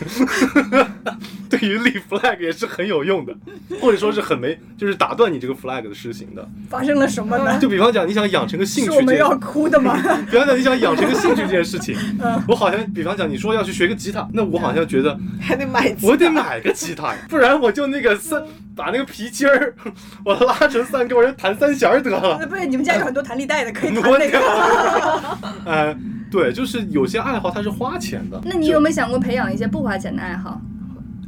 [1.49, 3.35] 对于立 flag 也是很有用的，
[3.81, 6.47] 或者说是很没，就是打断你这个 flag 的实行的。
[6.69, 7.59] 发生了什么呢？
[7.59, 9.97] 就比方讲，你想养成个兴趣我们要哭的吗？
[10.31, 11.97] 比方讲你想养成个兴趣这件事情，
[12.47, 18.43] 我好像比方讲你说要去学个吉他，那我好像觉得 还得买吉他，我得买个吉他呀，不然我就那个三
[18.75, 19.75] 把那个皮筋儿，
[20.25, 22.39] 我拉成三根，我就弹三弦儿得了。
[22.47, 24.39] 不是，你们家有很多弹力带的，可以弹那个。
[25.69, 25.95] 呃，
[26.31, 28.41] 对，就是有些爱好它是花钱的。
[28.45, 30.61] 那你有没有想过培养一些不花钱的爱好？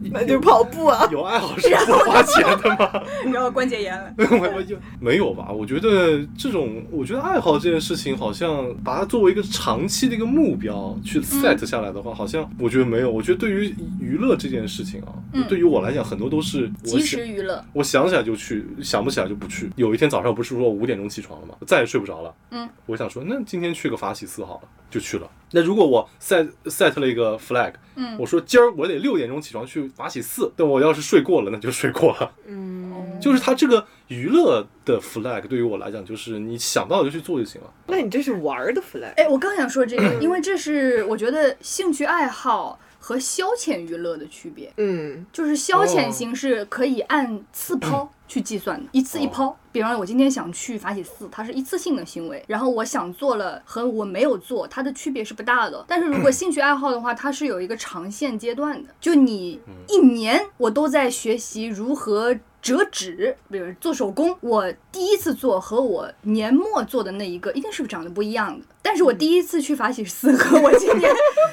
[0.10, 1.08] 那就跑步啊。
[1.12, 3.02] 有爱好是不花钱的吗？
[3.32, 4.12] 然后关节炎了。
[4.18, 5.50] 我我就没有吧？
[5.52, 13.10] 我觉得这种，我觉得爱好这件事情，好像把它作为一个长期的一个目标去 set 下来的话，好像我觉得没有。
[13.10, 17.62] 我觉得对于娱乐这件事情啊，嗯对于我来讲，很多都是我及时娱乐。
[17.72, 19.70] 我想起来就去，想不起来就不去。
[19.76, 21.54] 有一天早上不是说我五点钟起床了吗？
[21.66, 22.34] 再也睡不着了。
[22.50, 25.28] 嗯，我想说，那今天去个法喜寺好了，就去了。
[25.52, 32.32] 那如果我 set set 了一个 flag，嗯我说今儿我得六点钟起床去法喜寺，但我要是睡过了，那就睡过了。
[32.46, 37.70] 嗯，就是它这个娱乐的 flag 对于我来讲，就是你想到就去做就行了。
[37.88, 39.12] 那你这是玩儿的 flag。
[39.16, 44.72] 哎，我刚想说这个， 因为这是我觉得兴趣爱好和消遣娱乐的区别。
[44.76, 49.56] 嗯就是消遣型是可以按次 抛去计算的，一次一抛。
[49.72, 55.84] 比方，我今天想去法喜寺，它是一次性的行为，然后我想做了和我没有做，它的区别是不大的。
[55.88, 62.36] 但是如果 兴趣爱好的话，它是有一个长线阶段的，就你一年我都在学习如何。
[62.62, 68.64] 折纸，比如做手工，我第一次做和我年末做的那一个一定是长得不一样的。
[68.82, 71.10] 但是我第一次去法喜寺和我今年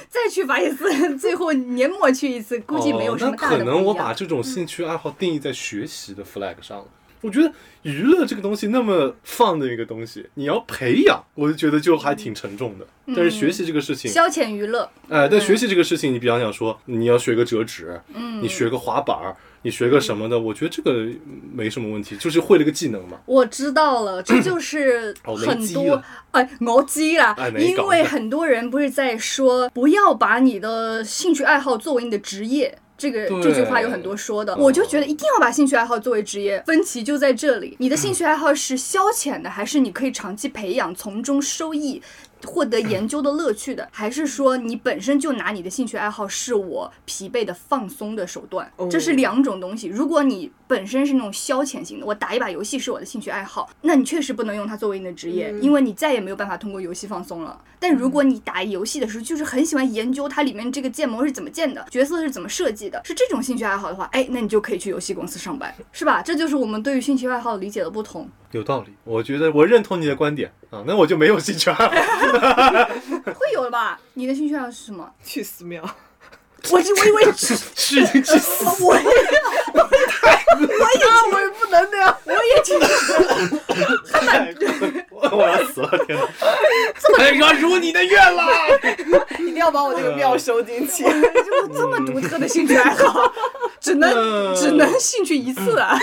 [0.09, 6.85] 再去法喜寺，最后年末去一次，估计没有什么可能我把这种兴趣爱好定义在学习的 flag 上了。
[7.21, 12.85] 我觉得娱乐这个东西那么放的一个东西，你要培养，我就觉得就还挺沉重的。
[13.07, 19.35] 但是学习这个事情，消遣娱乐，哎，但学习这个事情，你比方讲说，你要学个折纸，嗯你学个滑板儿，
[19.67, 21.05] 你学个什么的，我觉得这个
[21.53, 23.17] 没什么问题，就是会了个技能嘛。
[23.25, 26.01] 我知道了，这就 是很多
[26.31, 32.77] 哎，我知啦因为很多人不是在说，不要把你的兴趣爱好作为你的职业。
[32.97, 36.63] 这个这句话有很多说的，哦我就觉得一定要把兴趣爱好作为职业。
[36.65, 42.01] 分歧就在这里，你的兴趣爱好是消遣的，还是你可以长期培养，从中收益？
[42.43, 48.71] 获得研究的乐趣的，还是说你本身就拿你的兴趣爱好是我疲惫的放松的手段？
[48.77, 49.87] 哦这是两种东西。
[49.87, 57.59] 如果你本身是那种消遣型的，我打一把游戏是我的兴趣爱好，那你确实不能用它作为你的职业，嗯因为你再也没有办法通过游戏放松了。
[57.79, 66.21] 但如果你打游戏的时候，就是很喜欢研究它里面这个建模是怎么建的，角色是怎么设计的，是这种兴趣爱好的话，哎，那你就可以去游戏公司上班，是吧？
[66.21, 68.29] 这就是我们对于兴趣爱好理解的不同。
[68.51, 71.87] 有道理，我觉得我认同你的观点啊，那我就没有兴趣爱好。
[73.33, 73.99] 会有的吧？
[74.15, 75.09] 你的兴趣爱好是什么？
[75.23, 75.81] 去寺庙，
[76.71, 78.65] 我我以为 是已经去死。
[78.83, 79.05] 我也啊，
[81.31, 82.17] 我也不能那样。
[82.25, 82.79] 我也挺
[85.11, 85.89] 我我要死了！
[86.05, 86.23] 天哪！
[87.23, 88.47] 哎呀，如你的愿啦！
[89.39, 91.03] 一定要把我这个庙收进去。
[91.03, 93.31] 就这么独特的兴趣爱好，
[93.79, 95.97] 只能嗯只能兴趣一次啊。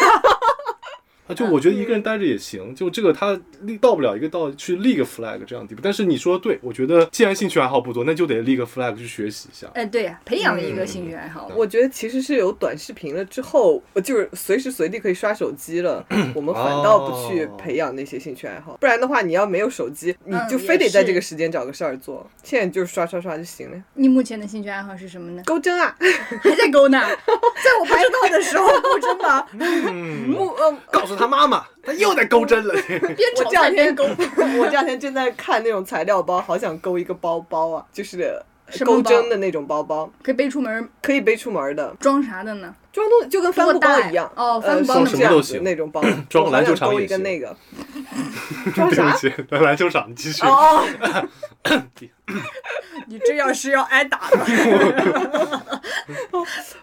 [1.26, 5.80] 啊，就我觉得一个人待着也行，就这个他立到不了一个到去立个 flag 这样的地步。
[5.82, 9.66] 但是你说的对，我觉得既然兴趣爱好不多，那就得立个 flag 去学习一下。
[9.74, 11.50] 哎，对呀，培养一个兴趣爱好。
[11.54, 18.76] 我觉得其实是有短视频了之后，呃就是随时随地可以刷手机了， 我们反倒不去培养那些兴趣爱好。
[18.78, 22.28] 不然的话，你要没有手机，你就非得在这个时间找个事儿做。
[22.42, 23.82] 现在就是刷刷刷就行了。
[23.94, 25.42] 你目前的兴趣爱好是什么呢？
[25.46, 25.96] 钩针啊，
[26.42, 32.74] 还在钩呢， 在我不知道的时候钩针吗，嗯，我呃，告诉他妈妈，他又在钩针了。
[32.86, 33.00] 边
[33.36, 34.04] 我炒这两天菜边勾。
[34.58, 38.40] 我这两天正在看那种材料包，好想勾一个包包啊，就是
[38.84, 42.74] 钩针的那种包包，可以背出门，可以背出门的，装啥的呢？
[42.92, 44.30] 装东西就跟帆布包一样。
[44.36, 46.00] 哦帆呃，布包是这样子什么都行那种包，
[46.30, 47.56] 装篮球场也行一个那个。
[48.72, 49.18] 装对啥不？
[49.18, 50.46] 起，来篮球场，继续。
[50.46, 50.84] 哦，
[53.08, 54.38] 你这样是要挨打的，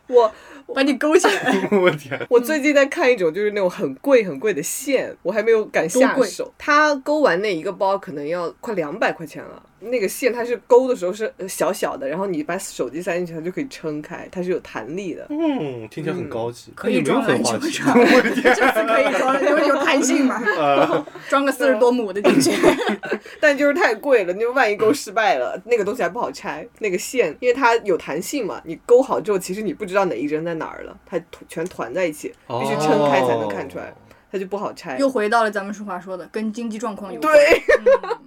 [0.07, 0.31] 我
[0.73, 1.69] 把你勾起来。
[1.71, 6.53] 我天，我最近在看一种就是那种很贵很贵的线，我还没有敢下手。
[6.57, 9.63] 他勾完那一个包可能要快两百块钱了。
[9.81, 15.25] 那个线它是勾的时候是呃小小的，然后你把手机塞进去，它就可以撑开，它是有弹力的。
[15.29, 17.61] 嗯，听起来很高级，可以装篮很花钱。
[17.61, 22.51] 球场，我的天，这次可以装，因为有弹性嘛，呃，装个四十多亩的进去。
[23.41, 26.67] 但就是太贵了，那就万一勾失败了，那个东西还不好拆。
[26.79, 33.93] 那个线，因为它有弹性嘛，你勾好之后，其实你不知道哪一针在哪儿了，它全团在一起，必须撑开才能看出来哦，
[34.31, 34.97] 它就不好拆。
[34.97, 37.33] 又回到了咱们俗话说的，跟经济状况有关。
[37.33, 37.61] 对，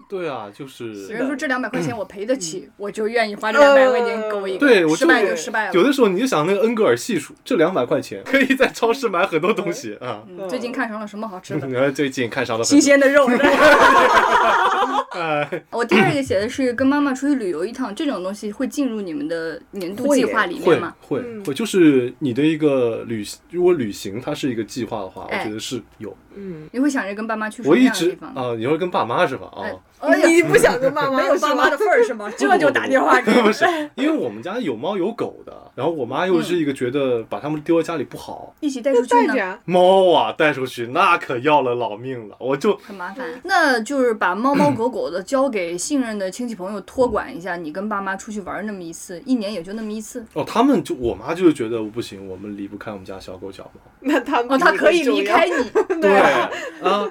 [0.20, 4.66] 对啊，就 是有人说这两百块钱我赔得起，我就愿意花这两百块钱勾一个。
[4.66, 5.72] 对我失败就就失败了。
[5.72, 10.22] 有的时候你就想那个恩格尔系数，这两百块钱可以在超市买很多东西啊。
[10.28, 11.92] 嗯最近看上了什么好吃的？
[11.92, 13.26] 最近看上了新鲜的肉。
[15.12, 20.94] 哎， 我第二个写的是跟妈妈出去旅游一趟，这种东西会进入你们的年度计划里面吗？
[21.00, 26.16] 会嗯会，就是你的一个旅行，如果旅行它是一个计划的话，哎我觉得是有。
[26.34, 28.34] 嗯，你会想着跟爸妈去什我一么样的地直方？
[28.34, 29.48] 啊，你会跟爸妈是吧？
[29.54, 32.30] 啊哎，哎呀，你不想跟爸妈没有爸妈的份儿是吗？
[32.36, 33.52] 这就打电话给不我。
[33.52, 33.64] 是，
[33.94, 39.58] 因为我们家有猫有狗的，然后我妈又是一个觉得把它们丢在家里不好，一起带出去呢。
[39.64, 43.26] 猫啊带出去那可要了老命了，我就很麻烦。
[43.44, 50.24] 那就是把猫猫狗狗的交给信任的亲戚朋友托管一下，你跟爸妈出去玩那么一次，一年也就那么一次。
[50.34, 53.80] 哦，他们就我妈就是觉得不行，我们离不开我们家小狗小猫。
[54.00, 55.54] 那他们哦，他可以离开你。
[56.00, 56.50] 对啊，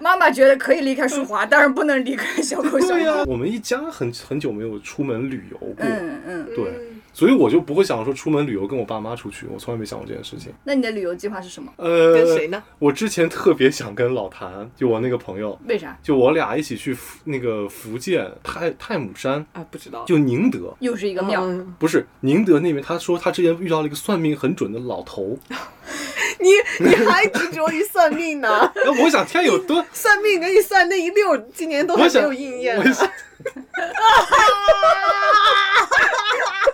[0.01, 3.23] 妈妈觉得可以离开淑华，但是不能离开小狗小对呀、孩。
[3.25, 6.71] 我们一家很很久没有出门旅游过，嗯嗯，对，
[7.13, 10.51] 所以我就不会想说出门旅游跟我爸妈出去，我从来没想过这件事情。
[10.63, 11.71] 那你的旅游计划是什么？
[11.77, 12.61] 呃，跟谁呢？
[12.79, 15.97] 我之前特别想跟老谭，就我那个朋友，为啥？
[16.01, 20.03] 就我俩一起去福那个福建太太姆山，啊，不知道。
[20.05, 21.43] 就宁德，又是一个庙。
[21.43, 25.37] 嗯不是宁德那边，他说他之前遇到了一个算命很准的老头，
[26.39, 26.49] 你
[26.79, 28.71] 你还执着于算命呢？
[28.83, 32.81] 那我想天有多，算命给你算那一溜，今年都还没我想有应验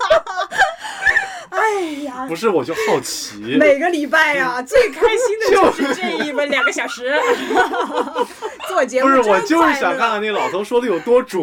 [0.09, 0.49] 我呢。
[0.49, 0.68] 想
[1.49, 7.13] 哎呀，不是，我就好奇，每个礼拜呀、 最开心的就是这一门两个小时，
[8.67, 11.41] 做节目不是，我就是想看看那老头说的有多准，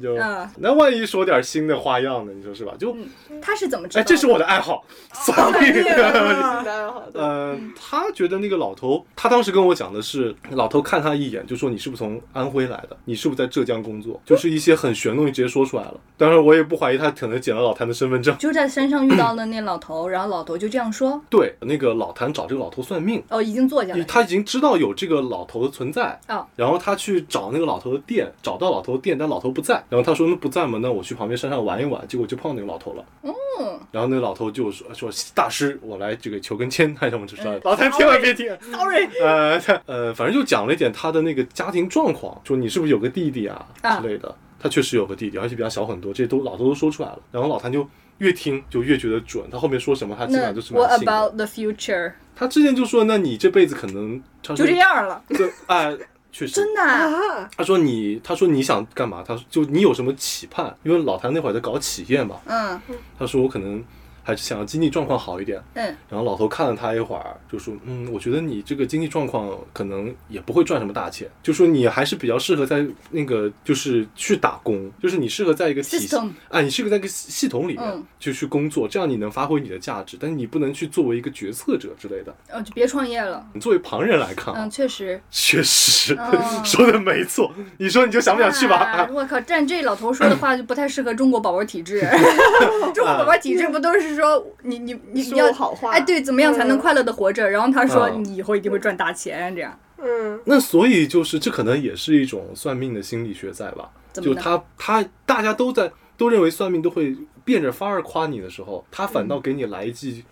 [0.00, 2.32] 就嗯那万一说点新的花样呢？
[2.34, 2.72] 你说是吧？
[2.78, 2.94] 就
[3.40, 5.82] 他是怎么知道哎，这是我的爱好，算命。
[5.84, 12.96] 啊好的， 呃，他觉得那个老头，他当时跟我讲的是，老头看他一眼就说你是不是从安徽来的？
[13.04, 14.20] 你是不是在浙江工作？
[14.24, 15.94] 就是一些很玄的东西直接说出来了。
[16.16, 18.36] 当然，我也不怀疑他可能捡了老谭的身份证。
[18.38, 24.04] 就在山上遇到了那老头，然后老头就这样说，对，那个老谭找这个老头算命，哦，已经坐下来了。
[24.04, 29.82] 他已经知道有这个老头的存在，哦，然后他去找那个老头的店，找到老头的店，但老头不在。
[29.88, 32.06] 然后他说那不在嘛，那我去旁边山上玩一玩。
[32.08, 33.04] 结果就碰到那个老头了。
[33.22, 37.60] 嗯，然后那个老头就说说大师，我来这个求根签，还是什么之类的嗯。
[37.64, 38.46] 老谭千万别听。
[38.72, 44.34] sorry，呃他呃，反正就讲了一点他的那个家庭状况，说你是不是有个弟弟啊啊之类的。
[44.62, 47.18] 他确实有个弟弟，而且比他小很多，这些都老头都说出来了。
[47.32, 47.86] 然后老谭就
[48.20, 51.12] 越听就越觉得准，他后面说什么他基本上就是蛮 What 信的。
[51.12, 52.12] about the future？
[52.34, 55.94] 他之前就说，那你这辈子可能就这样了， 对，哎，
[56.32, 56.52] 确实。
[56.54, 59.22] 真的啊、啊，他说你，他说你想干嘛？
[59.26, 60.74] 他说就你有什么期盼？
[60.82, 62.36] 因为老谭那会儿在搞企业嘛。
[62.46, 62.80] 嗯
[63.18, 63.82] 他说我可能
[64.30, 65.60] 还是想要经济状况好一点。
[65.74, 82.34] 嗯，然后老头看了他一会儿，就说：“嗯，我觉得你这个经济状况可能也不会赚什么大钱，就说你还是比较适合在那个就是去打工，就是你适合在一个体系 System 啊，你适合在一个系系统里面、嗯就去工作，这样你能发挥你的价值，但是你不能去作为一个决策者之类的。
[82.52, 83.44] 哦，就别创业了。
[83.54, 85.20] 你作为旁人来看啊，嗯，确实。
[85.30, 87.50] 确实、嗯说的没错。
[87.78, 88.76] 你说你就想不想去吧？
[88.76, 92.00] 啊我靠，但这老头说的话就不太适合中国宝宝体质。
[92.94, 94.19] 中国宝宝体质不都是说
[94.62, 95.92] 你你你你说要好话。
[95.92, 96.80] 哎，对，怎么样才能嗯。
[96.80, 97.48] 快乐的活着？
[97.48, 98.24] 然后他说嗯。
[98.24, 99.78] 你以后一定会赚大钱，这样。
[99.98, 103.90] 嗯，那所以就是这可能也是一种算命的心理学在吧？
[104.14, 110.24] 就他他大家都在都认为算命都会变着法儿夸你的时候，他反倒给你来一记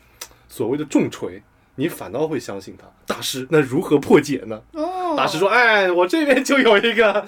[0.49, 1.43] 所谓的重锤，
[1.79, 2.87] 你反倒会相信他。
[3.07, 4.61] 大师，那如何破解呢？
[4.73, 7.25] 哦，大师说：“哎，我这边就有一个，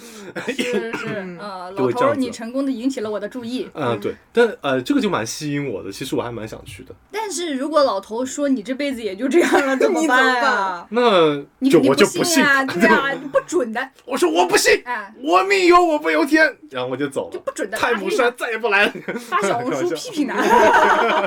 [0.47, 3.69] 是是 是，呃，老头你成功的引起了我的注意。
[3.73, 5.91] 嗯，对，但呃，这个就蛮吸引我的。
[5.91, 6.95] 其实我还蛮想去的。
[7.11, 10.87] 但是如果老头说你这辈子也就这样了， 怎么办啊？
[10.91, 17.33] 那你就我就不信啊，对啊， 不准的，我说我不信，哎，我命由我不由天，然后我就走了。
[17.33, 17.77] 就不准的。
[17.77, 18.93] 太姆山再也不来了。
[19.19, 20.41] 发小红书批评他。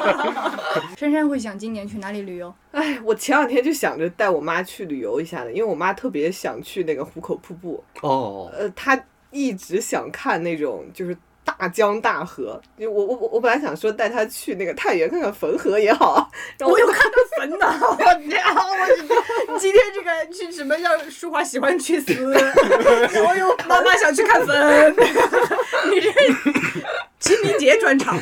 [0.98, 2.54] 珊珊会想今年去哪里旅游？
[2.72, 8.98] 哎，我前两天就想着带我妈去旅游一下的，因为我妈特别想去那个壶口瀑布，哦，呃，她
[9.30, 11.18] 一直想看那种就是
[11.60, 12.60] 大江大河。
[12.78, 17.96] 就我我我我本来想说带她去那个太原看看汾河也好啊，然 后我有看到汾的， 我
[18.30, 18.54] 天啊！
[19.48, 22.13] 我今天这个去什么叫淑华喜欢去死？
[22.26, 24.94] 我又妈妈想去看坟，
[25.92, 26.12] 你这
[27.20, 28.18] 清明节专场。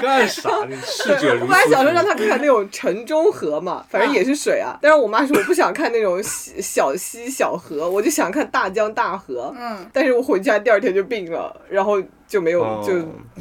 [0.00, 0.50] 干啥？
[0.68, 4.78] 你逝者如我本来想说让斯她看看那种城中河嘛，反正也是水啊。
[4.80, 9.52] 但是我妈说我不想看那种溪小溪小河，我就想看大江大河。
[9.58, 12.92] 嗯，但是我回家第二天就病了，然后就没有、哦就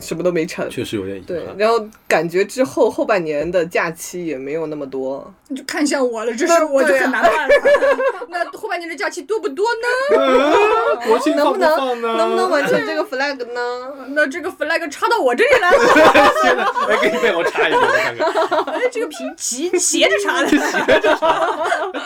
[0.02, 0.70] 什么都没成。
[0.70, 5.34] 确实有点遗憾对，然后感觉之后后半年的假期也没有那么多。
[5.48, 7.56] 你就看向我了，这事我就对啊很难办了。
[8.30, 10.18] 那后半年的假期多不多呢？
[10.20, 12.02] 嗯国庆能不能？
[12.02, 13.94] 能不能完成这个 flag 呢？
[14.10, 20.48] 那这个 flag 插到我这里来了，来给你背我插一个，我看看， 哎，这个皮旗斜着插的。
[20.50, 20.58] 斜
[21.00, 21.58] 着插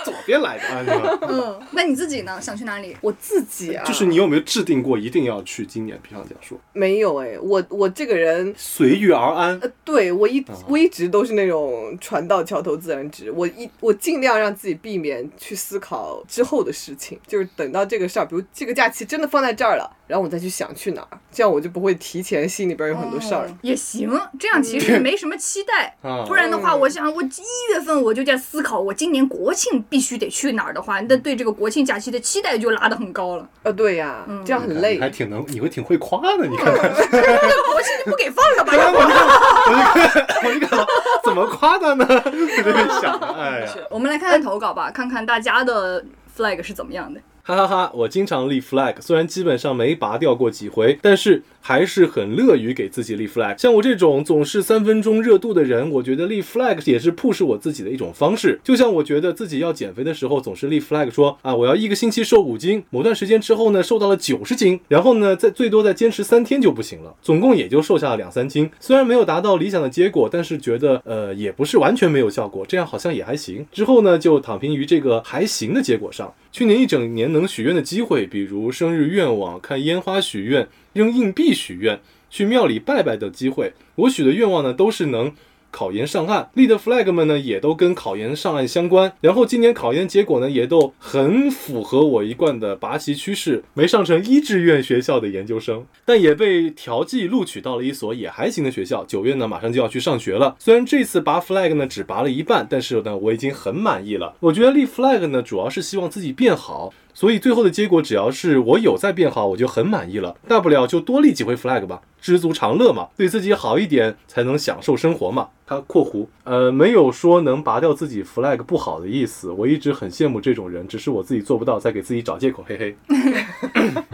[0.03, 2.39] 左边来的啊，嗯，那你自己呢？
[2.41, 2.95] 想去哪里？
[3.01, 5.97] 我自己啊，就是你有没有制定过一定要去今年？
[6.01, 8.53] 皮上讲说，没有哎，我我这个人。
[8.57, 9.59] 随遇而安。
[9.59, 23.45] 呃，对我一啊我一直都是那种船到桥头自然直，我一我尽量让自己避免去思考之后的事情，就是等到这个事儿，比如这个假期真的放在这儿了，然后我再去想去哪儿，这样我就不会提前心里边有很多事儿。
[23.45, 25.95] 哦也行，这样其实 没什么期待。
[26.01, 27.27] 啊不然的话，嗯我想我一
[27.71, 33.47] 月份我就在思考，我今年国庆必须得去哪儿的话，那对这个国庆假期的期待就拉得很高了。
[33.63, 34.99] 呃，对呀，嗯这样很累。
[34.99, 36.45] 还挺能，你会挺会夸的。
[36.47, 38.73] 你看看， 那国庆就不给放了吧？
[38.75, 40.79] 要不 我就，我就看
[41.23, 42.05] 怎么夸他呢？
[42.09, 46.03] 我在那边想，哎呀，我们来看看投稿吧，看看大家的
[46.35, 47.19] flag 是怎么样的。
[47.49, 47.91] 哈哈哈！
[47.95, 53.59] 我经常立 flag，虽然基本上没拔掉过几回，但是还是很乐于给自己立 flag。
[53.59, 58.59] 像我这种总是三分钟热度的人，我觉得立 flag 也是 push 我自己的一种方式。
[58.63, 68.69] 就像我觉得自己要减肥的时候，总是立 flag 说啊，我要一个星期瘦五斤，某段时间之后呢，瘦到了九十斤，然后呢，再最多再坚持三天就不行了，总共也就瘦下了两三斤。
[68.79, 73.65] 虽然没有达到理想的结果，但是觉得呃也不是完全没有效果，这样好像也还行。
[73.71, 76.33] 之后呢，就躺平于这个还行的结果上。
[76.51, 85.33] 去年一整年能许愿的机会，比如生日愿望、看烟花许愿、扔硬币许愿、去庙里拜拜的机会，我许的愿望呢，都是能。
[85.71, 89.13] 考研上岸立的 flag 们呢，也都跟考研上岸相关。
[89.21, 99.05] 然后今年考研结果呢，也都很符合我一贯的拔旗趋势，没上成一志愿学校的研究生，但也被调剂录取到了一所也还行的学校。
[99.05, 100.55] 九月呢，马上就要去上学了。
[100.57, 104.35] 虽然这次拔 flag 呢只拔了一半，但是呢，我已经很满意了。
[104.39, 106.91] 我觉得立 flag 呢，主要是希望自己变好。
[107.19, 110.37] 所以最后的结果，只要是我有在变好，我就很满意了。
[110.47, 115.49] 大不了就多立几回 flag 吧，知足常乐嘛，对自己好一点，才能享受生活嘛。
[115.67, 122.95] 他括弧呃没有说能拔掉自己 flag 不好的意思，我一直很羡慕这种人，只是我自己做不到，在给自己找借口，嘿嘿。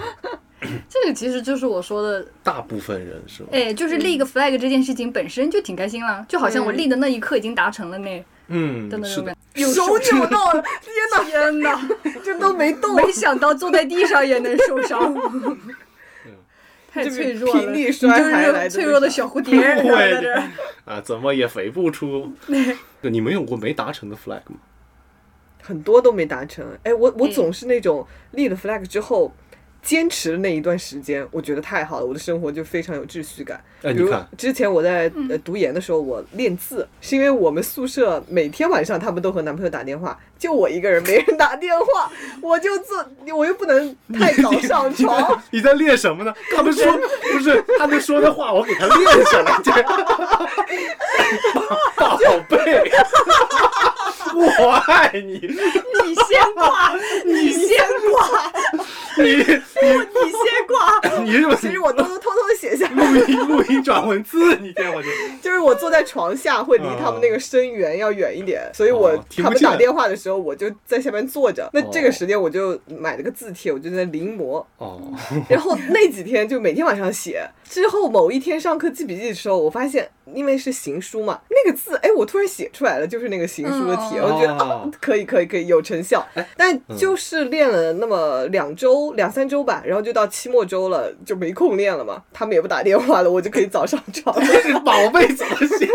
[0.89, 3.49] 这个其实就是我说的，大部分人是吗？
[3.51, 8.09] 哎，就是立个 flag 这件事情本身就挺开心了，就好像我立的那一刻已经达成了呢。
[8.47, 9.35] 嗯，真的是的。
[9.55, 11.89] 有手扭到了， 天哪，天哪，
[12.23, 15.15] 这都没动，没想到坐在地上也能受伤，
[16.91, 20.33] 太脆弱了，拼力摔下来，脆弱的小蝴蝶 在这
[20.91, 22.33] 啊，怎么也飞不出。
[23.01, 24.57] 你们有过没达成的 flag 吗？
[25.61, 26.65] 很多都没达成。
[26.83, 29.33] 哎，我我总是那种立了 flag 之后。
[29.85, 33.63] 坚持的那一段时间，我觉得太好了，我的生活就非常有秩序感。
[33.83, 42.11] 哎，你看，之前我在呃读研的时候，我练字，是因为我们宿舍每天晚上他们都和男朋友打电话，就我一个人没人打电话，
[42.41, 43.05] 我就做，
[43.37, 45.39] 我又不能太早上床。
[45.51, 46.33] 你在练什么呢？
[46.55, 46.91] 他们说
[47.31, 49.61] 不是他们说的话，我给他练下来。
[51.95, 52.17] 宝
[52.49, 52.91] 贝，
[54.35, 55.33] 我爱你。
[55.33, 56.93] 你先挂，
[57.25, 57.77] 你先
[58.11, 58.53] 挂，
[59.17, 59.23] 你。
[59.25, 61.57] 你先挂，你是不是？
[61.67, 65.09] 其实我偷偷偷写下录音，录音转文字，你天我就
[65.41, 71.69] 就是我坐在床下，会离他们那个声源要远一点，所以我他们打电话的时候，我就在下面坐着。
[71.73, 74.63] 那这个时间我就买了个字帖，我就在临摹。
[74.77, 75.01] 哦。
[75.49, 77.47] 然后那几天就每天晚上写。
[77.67, 86.25] 之后某一天上课记笔记的时候，我发现因为是行书嘛，那个字哎，我突然写出来了，就是那个行书的帖，我觉得啊，可以可以可以有成效。
[86.57, 92.23] 但就是练了那么两周两三周吧，然后就到期末周了，就没空练了嘛。
[92.33, 94.35] 他们也不打电话了，我就可以早上床。
[94.83, 95.89] 宝贝怎么写？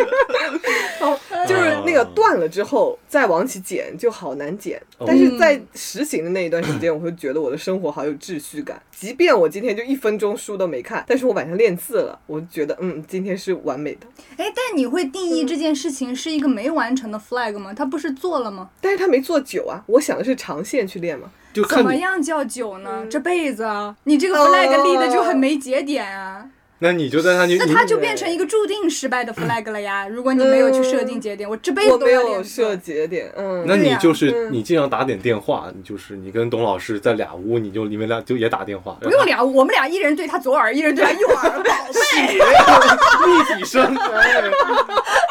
[1.01, 1.19] 哦，
[1.49, 8.81] 就是那个断了之后再往起剪就好难剪，但是在实行的那一段时间，我会觉得我的生活好有秩序感。
[8.91, 14.07] 即便我今天就一分钟书都没看，但是我晚上练字了，我觉得嗯，今天是完美的。
[14.37, 17.73] 哎，但你会定义这件事情是一个没完成的 flag 吗？
[17.73, 18.71] 它不是做了吗？
[18.81, 21.31] 但是他没做久啊，我想的是长线去练嘛。
[21.69, 23.05] 怎么样叫久呢？
[23.11, 26.49] 这辈子啊，你这个 flag 立的就很没节点啊。
[26.83, 30.09] 那你就在他，那他就变成一个注定失败的 flag 了呀。
[30.09, 33.31] 如果你没有去设定节点，我这辈子都没有设节点。
[33.37, 38.97] 嗯，那你就是你经常打点电话，你就是你跟董老师在俩屋，你就你们俩就也打电话。
[39.03, 42.01] 不用俩屋，我们俩一人对他左耳，一人对他右耳，宝贝。
[42.21, 43.95] 立体声。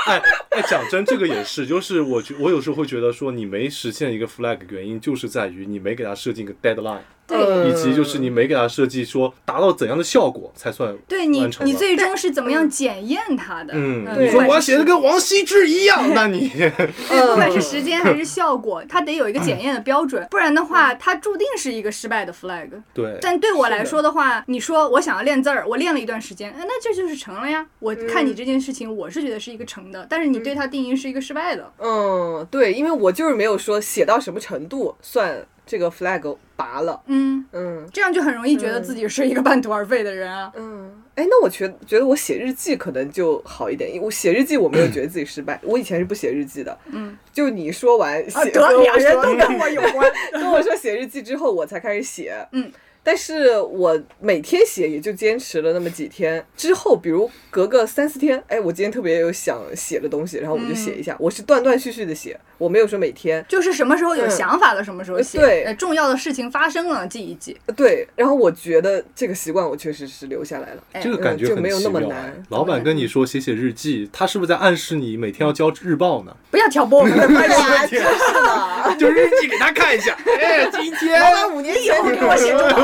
[0.06, 0.22] 哎
[0.52, 7.00] 哎，讲真，这个也是，就是我觉我有时候会觉得说，你没实现一个 flag，原因就是在于你没给他设定一个 deadline。
[7.30, 13.74] 对，以及就是你没给他设计说达到怎样的效果才算对你，你最终是怎么样检验他的？
[13.76, 16.50] 嗯，你说我要写的跟王羲之一样， 那你
[17.08, 22.70] 不管是时间还是效果，它得有一个检验的标准，不然的话，它注定是一个失败的 flag。
[22.94, 27.66] 对，但对我来说的话，你说我想要练字儿，我练了一段时间，哎，那这就是成了呀。
[27.80, 31.72] 我看你这件事情，我是觉得是一个成的，但是你对它定义是一个失败的。
[31.80, 35.46] 嗯，对，因为我就是没有说写到什么程度算。
[35.70, 40.52] 这个 flag 拔了，嗯嗯，这样就很容易觉得自己是一个半途而废的人啊。
[40.56, 46.76] 嗯，哎，那我觉觉得我写日记可能就好一点，因为我写日记我没有觉得自己失败，我以前是不写日记的。
[46.88, 52.34] 嗯，就你说完写，得两人都跟我有关， 跟我说写日记之后，我才开始写。
[52.52, 52.72] 嗯。
[53.02, 61.16] 但是我每天写也就坚持了那么几天，之后比如隔个三四天，哎，我今天特别有想写的东西，然后我就写一下。
[61.20, 63.44] 我是断断续续的写，我没有说每天。
[63.50, 65.40] 就是什么时候有嗯想法了，什么时候写。
[65.40, 67.58] 对呃重要的事情发生了，记一记。
[67.76, 70.84] 对，然后我觉得这个习惯我确实是留下来了。
[70.92, 76.36] 哎这个感觉没有那么难老板跟你说写写日记，他是不是在暗示你每天要交日报呢？
[76.52, 77.56] 不要挑拨我们的关系。
[77.56, 78.96] 啊，真 是的。
[79.00, 80.18] 就日记给他看一下。
[80.26, 82.76] 哎，今天老板五年前就给我写中报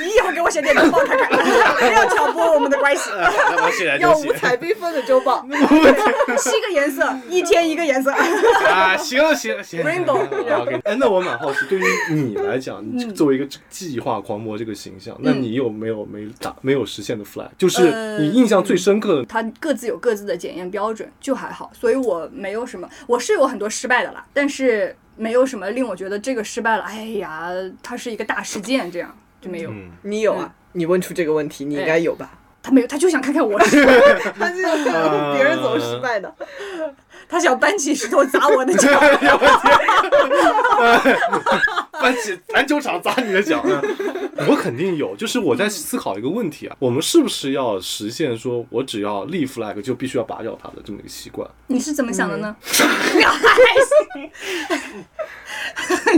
[0.00, 1.28] 你以后给我写点周报看看，
[1.78, 3.10] 不要挑拨我们的关系。
[4.00, 4.16] 要。
[4.22, 5.44] 五彩缤纷的周报。
[6.38, 8.14] 七个颜色，一天一个颜色。
[8.68, 17.48] 啊，行行行，OK 哎，那我蛮好奇，对于你来讲，你作为一个计划狂魔这个形象，那你有没有没达没有实现的 flag？
[17.58, 27.50] 就是呃你印象最深刻的，他各自有各自的检验标准，就还好，所以我没有什么，我是有很多失败的啦，但是没有什么令我觉得这个失败了，哎呀，
[27.82, 29.70] 它是一个大事件，这样就没有。
[29.70, 30.54] 嗯，你有啊？
[30.72, 32.38] 你问出这个问题，你应该有吧？
[32.62, 33.92] 他没有，他就想看看我失败，
[34.38, 36.32] 他就想看别人怎么失败的。
[37.32, 38.90] 他想搬起石头砸我的脚。
[42.02, 43.62] 搬起 篮球场砸你的脚。
[43.64, 43.80] 嗯
[44.48, 51.48] 我肯定有，就是我在思考一个问题啊，我们是不是要实现说我只要立 flag 就必须要拔掉它的这么一个习惯？
[51.68, 52.56] 你是怎么想的呢？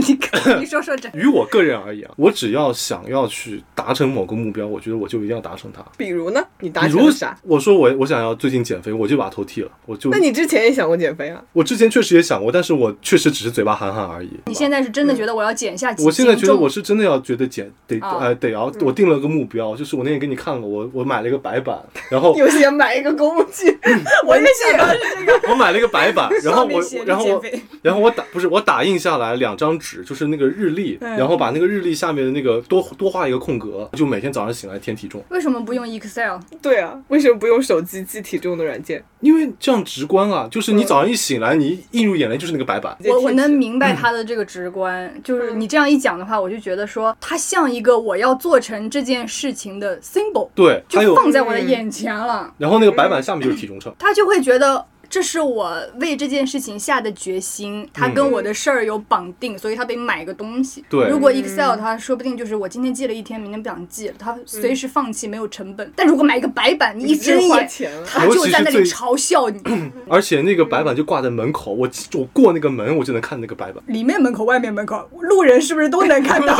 [0.07, 5.83] 你看你说说这，于我个人而言啊，我只要想要去达成某个目标，我觉得我就一定要达成它。
[5.97, 6.43] 比如呢？
[6.59, 7.37] 你达比如成了啥？
[7.43, 11.43] 我说我我想要最近减肥，我就把头剃了，我就那你之前也想过减肥啊？
[11.53, 14.29] 我之前确实也想过，但是我确实只是嘴巴喊喊而已。
[14.47, 21.77] 你现在是真的觉得我要减下几斤我现在觉得我是真的要觉得减得啊呃得要，我定了个目标，就是我那天给你看了，我我买了一个白板，
[22.09, 23.77] 然后有些买一个工具，
[24.25, 27.43] 我也想到是这个，我买了一个白板，然后 我然后我
[27.81, 36.39] 然后我打不是我打印下来两张纸，就是那个日历，嗯然后把那个日历下面的那个多多画一个空格，就每天早上醒来填体重，为什么不用 Excel？
[36.61, 39.03] 对啊，为什么不用手机记体重的软件？
[39.19, 42.95] 因为这样直观啊，就是你早上一醒来，你映入眼帘就是那个白板。
[43.05, 53.93] 我我能明明白他的这个直观，就是你这样一讲的话，我就觉得说它像一个我要做成这件事情的 symbol，对，就放在我的眼前了，然后那个白板下面就是体重秤。
[53.99, 54.85] 他就会觉得。
[55.09, 60.83] 这是我为这件事情下的决心，它跟我的事儿有绑定，所以他得买个东西。
[60.89, 65.91] 对如果 Excel 它说不定就是我今天记了一天，明天不想记了，它随时放弃没有成本。
[65.95, 68.05] 但如果买一个白板，你一睁眼，花钱了。
[68.05, 69.61] 他就在那里嘲笑你。
[70.09, 73.83] 而且那个白板就挂在门口，我我过那个门，我就能看那个白板。
[73.87, 76.57] 里面门口、外面门口，路人是不是都能看到？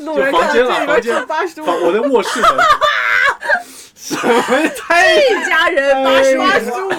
[0.00, 2.50] 路 人就房间了看到这里边房间扣八十五，房我的卧室门。
[4.26, 6.90] 什么太一家人八十八十五，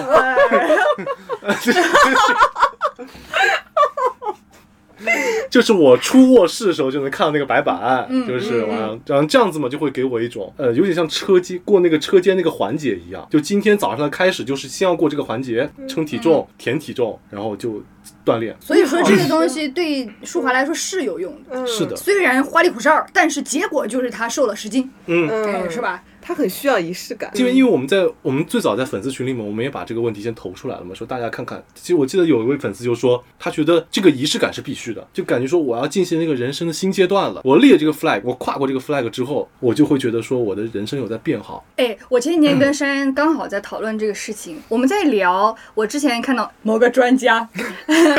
[5.50, 13.26] 就是我出卧室的时候就能看到那个白板，嗯就是完了，然后这样子嘛，就会给我一种呃，有点像车间过那个车间那个环节一样。
[13.30, 17.82] 就今天早上的开始，就是先要过这个环节，称体重、填体重，然后就
[18.24, 18.56] 锻炼。
[18.58, 25.80] 所以说这个东西对舒华来说是有用的，嗯是的，虽然花里胡哨，但是结果就是他瘦了十斤，嗯，是？
[25.80, 26.02] 吧？
[26.26, 27.30] 他很需要仪式感。
[27.34, 31.62] 因为因为我们在我们最早在粉丝群里面，我们也把这个问题先投出来了嘛，说大家看看。
[31.74, 37.40] 其实我记得有一位粉丝就说，他觉得这个仪式感是必须的，就感觉说我要进行那个人生的新阶段了。
[37.44, 41.64] 我立这个 flag，我跨过这个 flag 之后，我就会觉得说我的人生有在变好。
[41.76, 47.48] 哎，我前几天跟珊珊刚好在讨论这个事情，我们在聊，我之前看到某个专家，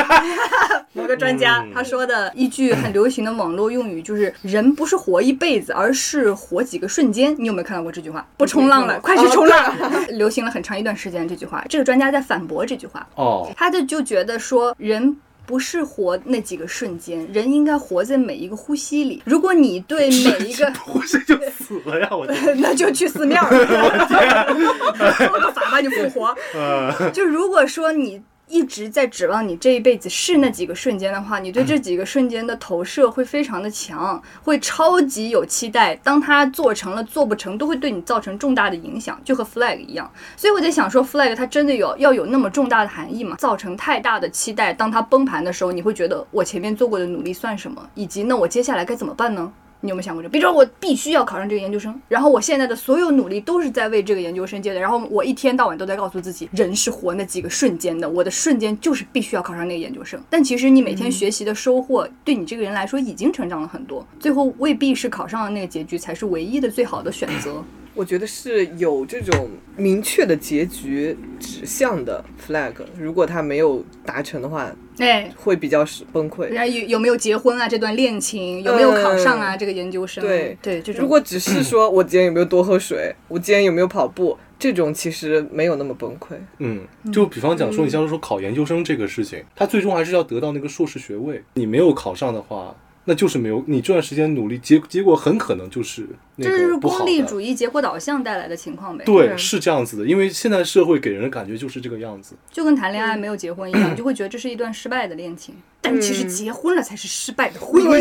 [0.94, 7.34] 某个专家嗯他说的一句很流行的网络用语，就是人不是活一辈子，而是活几个瞬间。
[7.38, 8.26] 你有没有看到过这句话？
[8.36, 9.74] 不冲浪了，快去冲浪！
[10.10, 13.06] 流行了很长一段时间这句话，这个专家在反驳这句话。
[13.14, 15.16] 哦，他就就觉得说人。
[15.48, 19.22] 不是活那几个瞬间，人应该活在每一个呼吸里。
[19.24, 22.08] 如果你对每一个，呼吸就死了呀！
[22.14, 23.48] 我天， 那就去寺庙儿，
[25.16, 26.36] 做个法吧，你复活。
[26.54, 35.94] 呃，就如果说你一直在指望你这一辈子是那几个瞬间的话，你对这几个瞬间的投射会非常的强，会超级有期待。
[35.96, 40.10] 当它做成了、做不成，都会对你造成重大的影响，就和 flag 一样。
[40.36, 43.36] 所以我在想说，flag 它真的有要有那么重大的含义吗？
[43.36, 47.86] 造成太大的期待，当它崩盘的时候，你会觉得我前面做过的努力算什么？
[47.94, 49.52] 以及那我接下来该怎么办呢？
[49.80, 50.28] 你有没有想过这？
[50.28, 60.20] 比如说我必须要考上这个研究生，然后我现在的所有努力都是在为这个研究生阶段，然后我一天到晚都在告诉自己，人是活那几个瞬间的，我的瞬间就是必须要考上那个研究生。
[60.28, 67.64] 但其实你每天学习的收获，对你这个人来说已经成长了很多，最后未必是考上了那个结局才是唯一的最好的选择。
[67.94, 76.54] 我觉得是有这种明确的结局指向的 flag，如果它没有达成的话，哎，会比较是崩溃人。
[76.54, 77.68] 家有有没有结婚啊？
[77.68, 79.56] 这段恋情有没有考上啊？
[79.56, 86.34] 这个研究生，对对，这种如果只是说我今天有没有多喝水， 我今天有没有跑步，这种其实没有那么崩溃。
[86.58, 91.42] 嗯，就比方讲说，你像是说考研究生这个事情，他最终还是要得到那个硕士学位。
[91.54, 92.74] 你没有考上的话，
[93.08, 96.06] 那就是没有你这段时间努力，结结果很可能就是
[96.36, 96.78] 那这就是。
[96.78, 99.04] 功利主义、结果导向带来的情况呗。
[99.04, 102.36] 对，对是这样子的，因为现在社会给人的感觉就是这个样子。
[102.52, 107.88] 就跟谈恋爱没有结婚一样，你就会觉得这是一段失败的恋情，但其实结婚了才是失败的婚姻。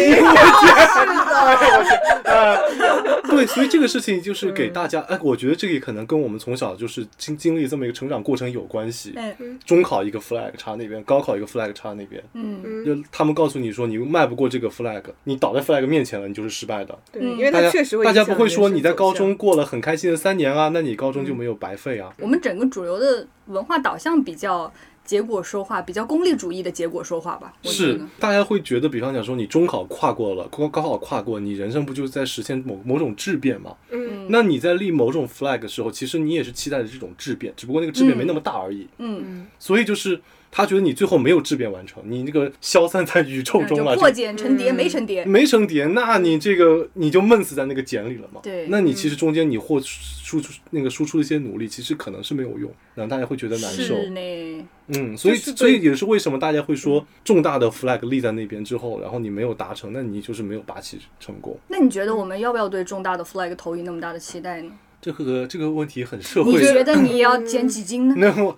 [3.30, 9.14] 对，所以这个事情就是给大家，哎，我觉得这个也可能跟我们从小就是经经历这么一个成长过程有关系。
[9.16, 16.98] 哎，中考一个 flag 插那边，高考一个 flag 插那边，嗯，就他们告诉你说你迈不过这个 flag，你倒在 flag 面前了，你就是失败的。
[17.12, 22.12] 对，嗯因为大家它确实会大家不会说你在高中过了很开心的三年啊，那你高中就没有白费啊。
[22.20, 24.72] 我们整个主流的文化导向比较
[25.08, 27.54] 结果说话，比较功利主义的结果说话吧。
[27.64, 33.74] 是，大家会觉得，比方讲说你中考跨过了，高高考跨过，你人生不就是在实现某某种质变吗？
[33.90, 38.86] 嗯那你在立某种 flag 的时候，其实你也是期待着这种质变，只不过那个质变没那么大而已。
[38.98, 40.20] 嗯，所以就是
[40.58, 45.24] 他觉得你最后没有质变完成，你那个消散在宇宙中了，就破茧成蝶，嗯没成蝶。
[45.24, 48.42] 没成蝶，那你这个你就闷死在那个茧里了嘛。
[48.42, 54.02] 对那你其实中间你或输出那个输出的一些努力，其实可能是没有用，然后大家会觉得难受。
[54.02, 61.56] 是呢，嗯，所以所以也是为什么大家会说重大的 flag 立在那边之后，然后你没有达成，那你就是没有拔起成功。
[61.68, 64.72] 那你觉得我们要不要对重大的 flag 投以那么大的期待呢？
[65.00, 66.58] 这个这个问题很社会你。
[66.58, 68.16] 觉得你要减几斤呢？
[68.18, 68.58] 那我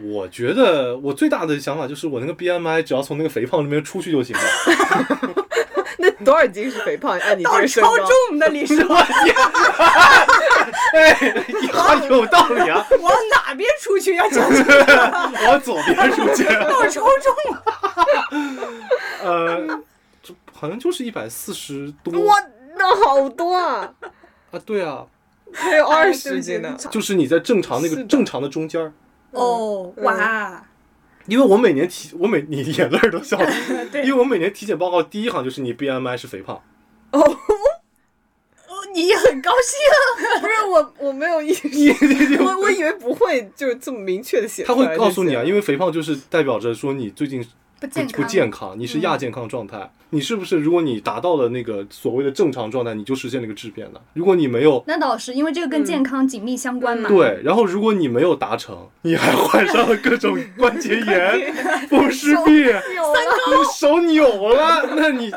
[0.00, 4.42] 我觉得我最大的想法就是我那个 BMI 只要从那个肥胖那边出去就行了。
[6.00, 7.18] 那多少斤是肥胖？
[7.18, 9.04] 按你这身高超，重的，李叔，往
[10.94, 12.86] 哎，你好有道理啊！
[13.02, 14.62] 往哪边出去要讲究
[15.48, 16.44] 往左边出去。
[16.44, 17.64] 到超重了。
[19.24, 19.82] 呃，
[20.22, 22.36] 这好像就是一百四十多哇，
[22.76, 23.92] 那好多啊，
[24.52, 25.04] 啊，对啊，
[25.52, 26.76] 还有二十斤呢。
[26.90, 28.92] 就是你在正常那个正常的中间儿。
[29.32, 30.66] 哦，哇，
[31.26, 33.38] 因为我每年体，我每你眼泪都笑
[34.02, 36.62] 因为我每年体检报告第一行就是你 BMI 是肥胖，
[37.12, 37.36] 哦， 哦，
[38.94, 39.78] 你也很高兴。
[40.40, 41.68] 不是我，我没有意识，
[42.40, 44.74] 我我以为不会就是这么明确的写出他。
[44.74, 47.44] 会告诉你啊，因为肥胖就是代表着说你最近
[47.80, 50.58] 不不健康，不健康，你是亚健康状态，你是不是？
[50.58, 54.00] 如果你达到了那个所谓的正常状态，你就实现了一个质变了。
[54.14, 54.82] 如果你没有。
[54.86, 57.08] 那倒是，因为这个跟健康紧密相关嘛。
[57.08, 61.54] 对，然后如果你没有达成，你还患上了各种 关节炎、
[61.88, 65.32] 风湿病，你手扭了，那你，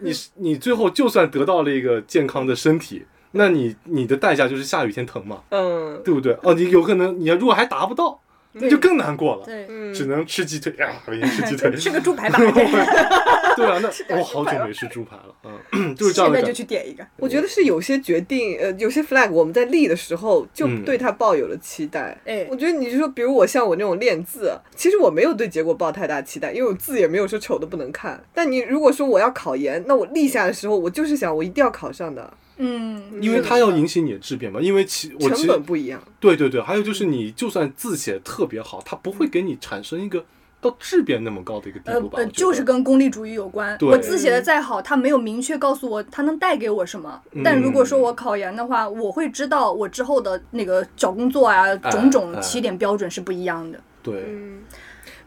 [0.00, 6.36] 你你最后就算得到了一个健康的身体，那你你的代价就是下雨天疼嘛，嗯对不对？
[6.42, 8.20] 哦，你有可能你如果还达不到，
[8.52, 11.70] 那就更难过了，对，嗯，只能吃鸡腿啊，每天吃鸡腿。
[11.76, 12.38] 吃个猪排吧。
[13.56, 15.34] 对啊，那 我好久没吃猪排了，
[15.72, 16.52] 嗯， 就是这样现在就。
[16.52, 17.06] 去点一个。
[17.16, 22.16] 我觉得是有些决定，呃，有些 flag 我们在立的时候就嗯对它抱有了期待。
[22.24, 28.22] 哎我觉得你就说，比如我像我那种练字，其实我没有对结果抱太大期待，因为我字也没有说丑的不能看。
[28.34, 32.30] 但你如果说我要考研，那我立下的时候，我就是想我一定要考上的，
[32.62, 36.00] 嗯，因为它要引起你的质变嘛，因为其我其成本不一样。
[36.20, 40.22] 对对对，还有就是你就算字写得特别好，它不会给你产生一个
[40.60, 42.22] 到质变那么高的一个地呃步吧？
[42.32, 43.78] 就是跟功利主义有关。
[43.80, 47.18] 我字写的再好，它没有明确告诉我它能带给我什么。
[47.42, 53.80] 但如果说嗯我考研的话，我会知道我之后的那个找工作啊，种种哎起点标准是不一样的。
[54.02, 54.60] 对，嗯，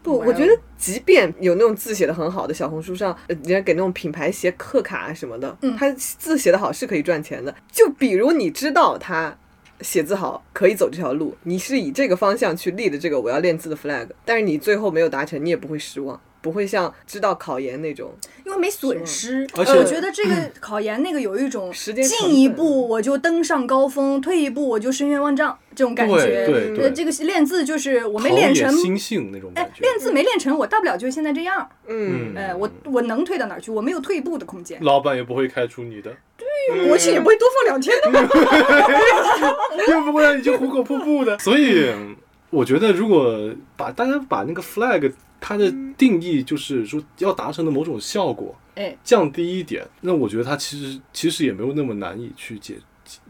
[0.04, 7.52] 不，我觉得即便有那种字写的很好的，小红书上呃人家给那种品牌写贺卡啊什么的，嗯他字写的好是可以赚钱的。
[7.72, 9.34] 就比如你知道他
[9.80, 16.20] 写字好，可以走这条路，你是以这个方向去立的这个我要练字的 flag，但是你最后没有达成，你也不会失望。
[16.44, 18.12] 不会像知道考研那种，
[18.44, 20.30] 因为没损失，而且我觉得这个
[20.60, 26.14] 考研那个有一种时间进一步我就登上高峰，退一步我就深渊万丈这种感觉。
[26.14, 29.80] 对对呃对，这个练字就是我没练成，心性那种哎感，觉。
[29.80, 31.66] 练字没练成，我大不了就现在这样。
[31.86, 33.70] 嗯，哎，我我能退到哪儿去？
[33.70, 38.20] 我没有退一步的空间，老板也不会开除你的，对国庆也不会多放两天的嘛。
[39.88, 41.38] 又不会让你去虎口瀑布的。
[41.38, 41.90] 所以
[42.54, 52.76] 我觉得，如果把大家把那个 flag 它的定义就是说要达成的某种效果哎，降低一点，那我觉得它其实其实也没有那么难以去解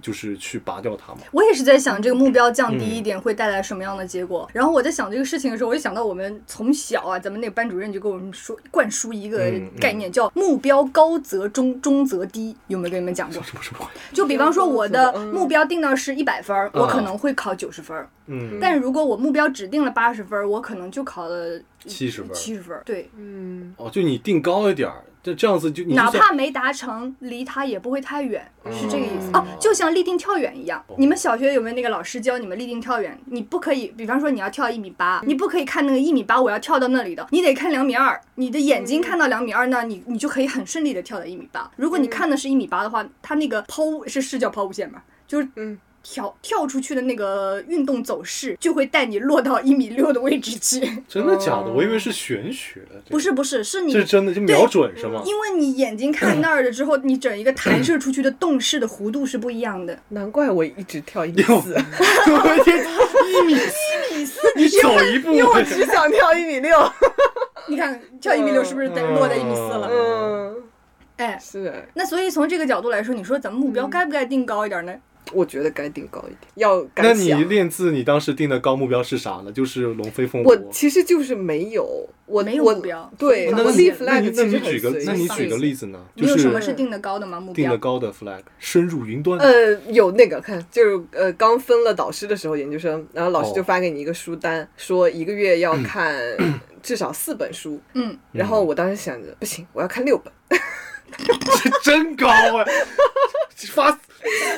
[0.00, 1.20] 就是去拔掉它嘛？
[1.32, 4.48] 我也是在想这个目标降低一点会带来什么样的结果。
[4.52, 12.56] 然后我在想这个事情的时候，我就想到我们从小啊，咱们那个班主任就给我们说灌输一个嗯嗯概念，叫目标高则中，中则低。
[12.68, 13.42] 有没有跟你们讲过？
[13.42, 13.88] 什么什么？
[14.12, 18.06] 就比方说我的嗯目标定到是一百分儿，我可能会考九十分。
[18.26, 29.46] 嗯，但如果我目标只定了八十分，我可能就考了七十分七十分，对，嗯，哦，就你定高一点儿，这这样子就你哪怕没达成，离他也不会太远，是这个意思哦啊。
[29.58, 33.18] 就像立定跳远一样，你们小学有没有那个老师教你们立定跳远？
[33.24, 38.20] 你不可以，比方说你要跳一米八，你不可以看那个一米八，我要跳到那里的，你得看两米二。
[38.34, 41.70] 你的眼睛看到两米二，那你你就可以很顺利的跳到一米八。
[41.76, 45.02] 如果你看的是一米八的话，它那个抛物是是叫抛物线吧？
[45.26, 50.80] 就是嗯跳跳出去的那个运动走势，就会带你落到一米六的位置去。
[51.08, 51.72] 真的假的？
[51.72, 55.22] 我以为是玄学，不是不是， 是你这是真的就瞄准是吗？
[55.24, 59.98] 因为你眼睛看那儿了之后，你整一个弹射出去的动势的弧度是不一样的。
[60.10, 61.74] 难怪我一直跳一米四，
[62.30, 66.78] 我的天，一米一米四，你走一步，因为我只想跳一米六。
[67.66, 69.88] 你看跳一米六是不是得落在一米四了？
[69.90, 70.62] 嗯，
[71.16, 74.94] 哎，是，那所以从这个角度来说，你说咱们目标该不该定高一点呢？
[75.32, 77.32] 我觉得该定高一点，要那你。
[77.44, 79.52] 练字，你当时定的高目标是啥呢？
[79.52, 80.56] 就是龙飞凤舞我。
[80.70, 85.98] 其实就是没有，我没有目标对，我立 flag 那你其实举个那你举个例子呢？
[86.16, 87.38] 就你有什么是是定的高的吗？
[87.38, 87.78] 目标定的？
[87.78, 89.38] 高的 flag，深入云端。
[89.38, 96.18] 呃，有那个看，就是呃，刚分了导师的时候，研究生，然后老师哦就发给你一个书单，说一个月要看
[96.82, 97.80] 至少四本书。
[97.92, 100.32] 嗯，然后我当时想着，不行，我要看六本。
[101.16, 102.64] 这 真高啊！
[103.70, 103.98] 发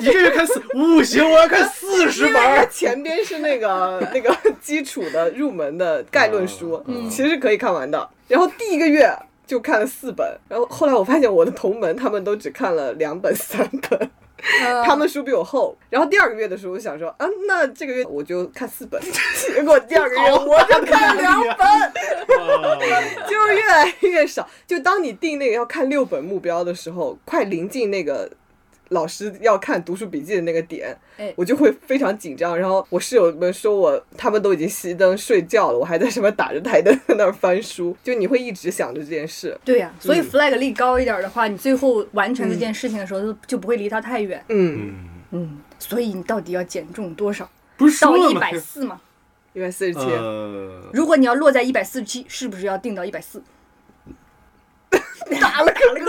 [0.01, 2.69] 一个月看四，五行，我要看四十本。
[2.71, 8.09] 前边是那个 那个基础的入门的概论书，嗯其实是可以看完的。
[8.29, 9.09] 然后第一个月
[9.47, 14.09] 就看了四本，然后后来我发现我的同门他们都只看了两本、三本，呃
[14.85, 15.77] 他们书比我厚。
[15.91, 19.01] 然后第二个月的时候，我想说，啊，那这个月我就看四本，
[19.55, 21.67] 结果第二个月我就看了两本。
[23.29, 24.49] 就越来越少。
[24.67, 28.31] 就当你定那个要看六本目标的时候，快临近那个
[28.91, 32.57] 老师要看读书笔记的那个点，哎我就会非常紧张。
[32.57, 39.59] 然后我室友们说我他们都已经熄灯睡觉了，我还在什么打着台灯在那儿翻书， 就你会一直想着这件事。
[39.65, 44.45] 对呀、所以嗯 flag 立高一点的话，你最后完成这件事情的时候就就不会离它太远。
[44.49, 44.95] 嗯，
[45.31, 47.49] 嗯，嗯，所以你到底要减重多少？
[47.77, 48.35] 不是到一？
[48.35, 49.01] 百四吗？
[49.53, 53.43] 一百四十七，呃，如果你要落在一百四十七，是不是要定到一百四？
[55.41, 56.07] 打了个嗝，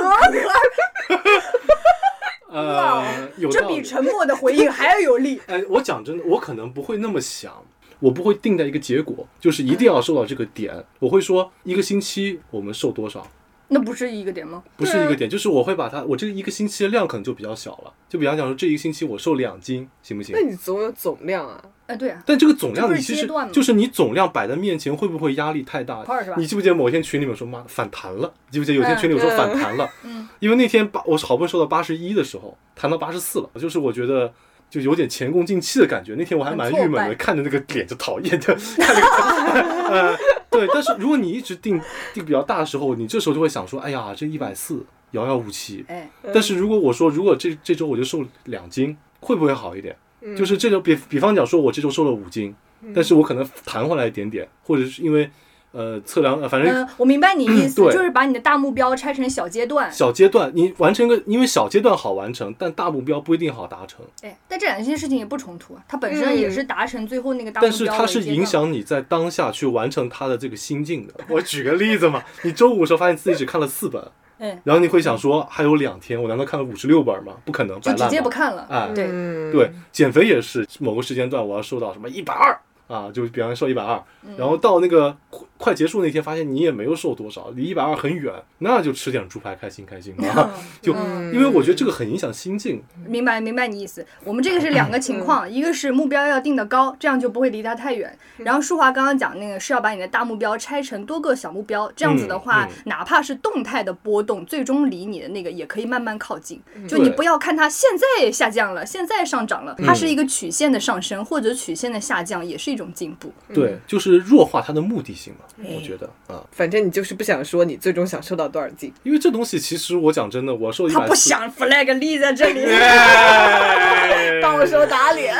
[2.57, 3.67] 呃，有这。
[3.67, 5.39] 比沉默的回应还要有力。
[5.47, 7.63] 哎，我讲真的，我可能不会那么想，
[7.99, 10.85] 我不会定在一个结果，就是一定要瘦到这个点。
[10.99, 13.27] 我会说一个星期我们瘦多少，
[13.67, 14.63] 那不是一个点吗？
[14.77, 17.93] 不是一个点，就是我会把它，我这一个星期的量可能就比较小了。
[18.07, 20.41] 就比方讲说，这一个星期我瘦两斤，行不行那？
[20.47, 21.61] 你总有总量啊。
[21.87, 26.03] 哎，对啊，但这个总量你其实就是你总量摆在面前，会不会压力太大？
[26.37, 28.31] 你记不记得某天群里面说妈的反弹了？
[28.51, 29.89] 记不记得有天群里面说反弹了？
[30.03, 34.31] 嗯，因为那天八我好不容易瘦到八十一的时候，弹到八十四了，就是我觉得。
[34.69, 40.17] 就有点前功尽弃的感觉，那天我还蛮郁闷的，看着那个脸就讨厌，的看那个， 呃，
[40.49, 40.67] 对。
[40.73, 41.79] 但是如果你一直定
[42.13, 45.85] 定比较大的时候，你这时候就会想说，哎呀，这一百四遥遥无期。
[45.87, 49.95] 哎，但是如果我说，如果这这周我就瘦两斤，会不会好一点？
[50.27, 52.53] 嗯就是这种比比方讲说，我这周瘦了五斤，
[52.93, 55.29] 但是我可能弹回来一点点，或者是因为
[55.71, 59.91] 呃测量，呃反正嗯，我明白你意思， 就是把你的大目标拆成小阶段。
[59.91, 64.05] 小阶段你完成个，因为小阶段好完成，但大目标不一定好达成。
[64.21, 71.13] 哎，但这两件事情也不冲突啊，它本身也是达成最后那个大目标但是它是影响你在当下去完成它的这个心境的。
[71.29, 74.01] 我举个例子嘛，你周五的时候发现自己只看了四本，
[74.39, 77.33] 哎，然后你会想说还有两天，我难道看了五十六本吗？
[77.45, 78.67] 不可能，就直摆烂吧接不看了。
[78.69, 82.57] 哎对，嗯对，减肥也是某个时间段我要瘦到什么一百二
[82.87, 90.51] 啊，就比方说一百二，嗯然后到那个快快结束那天，发现你也没有瘦多少，离一百二很远，那就吃点猪排开心开心啊。
[90.81, 94.05] 就嗯因为我觉得这个很影响心境，明白明白你意思。
[94.23, 98.09] 我们这个是两个情嗯况，一个是目标要定的高，这样就不会离它太远。
[98.37, 106.61] 嗯然后舒华刚刚讲那个是要把你的大目标拆成多个小目标，这样子的话，哪怕是动态的波动，最终离你的那个也可以慢慢靠近。
[106.75, 113.33] 嗯就你不要看它现在下降了，现在上涨了，它是一个曲线的上升或者曲线的下降，也是一种进步。
[113.53, 118.93] 对，就是弱化它的目的性嘛，哎我觉得啊，反正你就是不想说你最终想瘦到多少斤。
[119.03, 125.35] 因为这东西其实我讲真的，我瘦一百，他不想 flag 立在这里，哎 到时候打脸。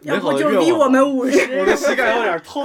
[0.00, 1.58] 要不就逼我们五十。
[1.58, 2.62] 我的膝盖有点痛。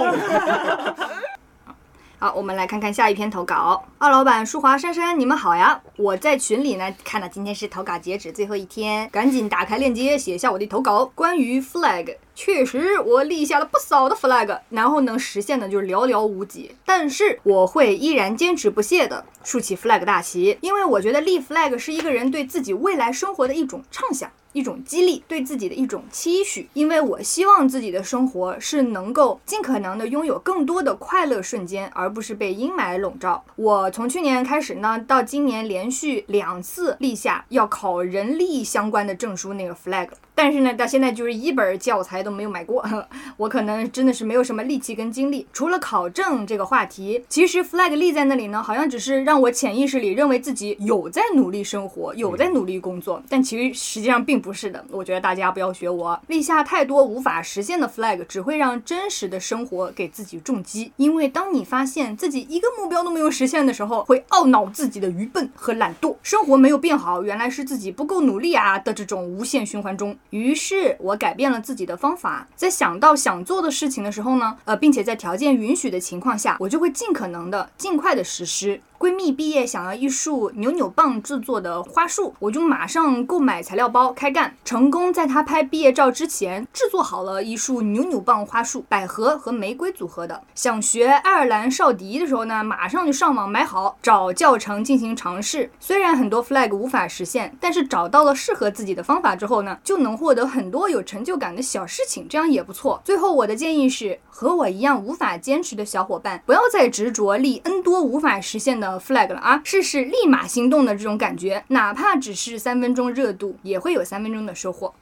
[2.22, 3.82] 好，我们来看看下一篇投稿。
[3.96, 5.80] 二老板舒华珊珊，你们好呀！
[5.96, 11.06] 我在群里呢看到今天是投稿截止最后一天，赶紧打开链接写下我的投稿。
[11.14, 16.76] 关于 flag，确实我立下了不少的 flag，然后能实现的就是寥寥无几。
[16.84, 24.30] 但是我会依然坚持不懈的竖起 flag 大旗，因为我觉得立 flag 是一个人对自己未来生活的一种畅想。
[24.52, 33.44] 一种激励，对自己的一种期许，因为我希望自己的生活是能够尽可能的拥有更多的快乐瞬间，而不是被阴霾笼罩。
[33.56, 40.08] 我从去年开始呢，到今年连续两次立下要考人力相关的证书那个 flag。
[40.42, 42.82] 但是呢，到现在就是一本教材都没有买过，
[43.36, 45.46] 我可能真的是没有什么力气跟精力。
[45.52, 54.82] 除了考证这个话题，其实 flag 立在那里呢，好像只是让我潜意识里认为自己有在努力生活，有在努力工作，但其实实际上并不是的。
[54.90, 60.90] 我觉得大家不要学我，立下太多无法实现的 flag，只会让真实的生活给自己重击。
[60.96, 70.16] 因为当你发现自己一个目标都没有实现的时候，会懊恼自己的愚笨和懒惰，生活没有变好，原来是自己不够努力啊的这种无限循环中。
[70.30, 78.80] 于是我改变了自己的方法，在想到想做的事情的时候呢，呃，并且在条件允许的情况下，我就会尽可能的尽快的实施。
[79.00, 90.42] 闺蜜毕业想要一束扭扭棒制作的花束，我就马上购买材料包开干，成功在她拍毕业照之前制作好了一束扭扭棒花束，百合和玫瑰组合的。
[90.54, 95.70] 想学爱尔兰哨笛的时候呢，马上就上网买好，找教程进行尝试。
[95.80, 103.00] 虽然很多 flag 无法实现，但是找到了适合自己的方法之后呢，就能获得很多有成就感的小事情，这样也不错。
[103.02, 108.89] 最后我的建议是，和我一样无法坚持的小伙伴，不要再执着立 n 多无法实现的。
[108.98, 109.60] Flag 了啊！
[109.64, 114.94] 试试立马行动的这种感觉，哪怕只是三分钟热度，也会有三分钟的收获。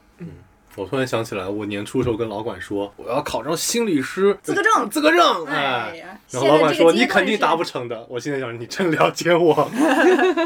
[0.79, 5.45] 我突然想起来，我年初的时候跟老管说，我要考上心理师资格证，资格证。
[5.47, 8.07] 哎哎，然后老板说你肯定达不成的。
[8.09, 9.69] 我现在想，你真了解我。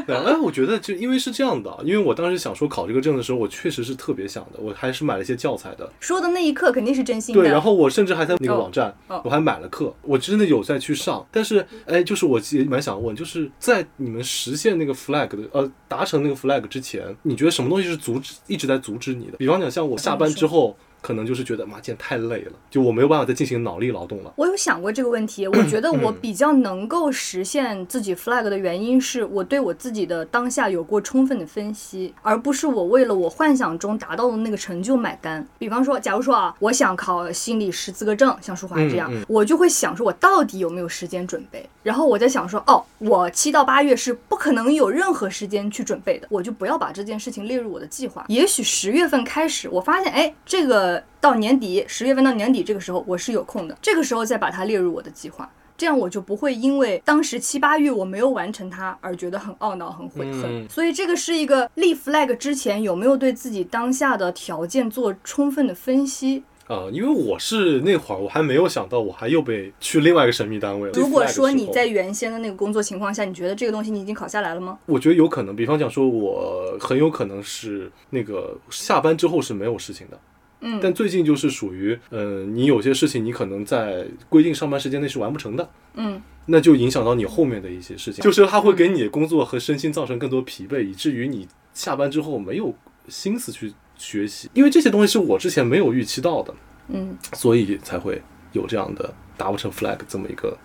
[0.06, 5.90] 对，哎，我觉得就因为是这样的，因为我当时想说考这个证的时候，我确实是特别想的，我还是买了一些教材的。
[6.00, 7.42] 说的那一刻肯定是真心的。
[7.42, 11.26] 对，然后我甚至还在那个哦网站，哦我还买了课，我真的有在去上。
[11.30, 19.36] 但是，哎，就是我也蛮想问，就是在你们实现那个 flag 的呃达成那个 flag 之前，你觉得什么东西是阻止一直在阻止你的？
[19.36, 24.32] 比方讲，像我下班之后，可能就是觉得妈，今天太累了，就我没有办法再进行脑力劳动了。
[24.36, 35.46] 我有想过这个问题，我觉得我比较能够实现自己 flag 的原因是我对我自己的当下有过充分的分析，而不是我为了我幻想中达到的那个成就买单。
[35.58, 41.68] 比方说，假如说啊，我想考心理师资格证，像舒华这样，嗯嗯我就会想说，我到底有没有时间准备？
[41.82, 48.24] 然后我在想说，哦，我七到八月是不可能有任何时间去准备的，我就不要把这件事情列入我的计划。
[48.28, 55.48] 也许十月份开始，我发现，哎，这个到年底，十月份到年底这个时候我是有空的，这个时候再把它列入我的计划。
[55.76, 60.44] 这样我就不会因为当时七八月我没有完成它而觉得很懊恼、很悔恨。
[60.44, 66.44] 嗯所以这个是一个立 flag 之前有没有对自己当下的条件做充分的分析。
[66.68, 70.92] 啊、因为我是那会儿我还没有想到，我还又被去另外一个神秘单位了。
[70.94, 74.78] 如果说你在原先的那个工作情况下，你觉得这个东西你已经考下来了吗？
[74.86, 80.18] 我觉得有可能，比方讲说，我很有可能是那个下班之后是没有事情的。
[80.62, 92.74] 嗯但最近就是属于，呃，你有些事情你可能在规定上班时间内是完不成的，嗯，那就影响到你后面的一些事情，就是它会给你的工作和身心造成更多疲惫，以至于你下班之后没有
[93.08, 96.54] 心思去学习，因为这些东西是我之前没有预期到的，
[96.88, 100.56] 嗯，所以才会有这样的达不成 flag 这么一个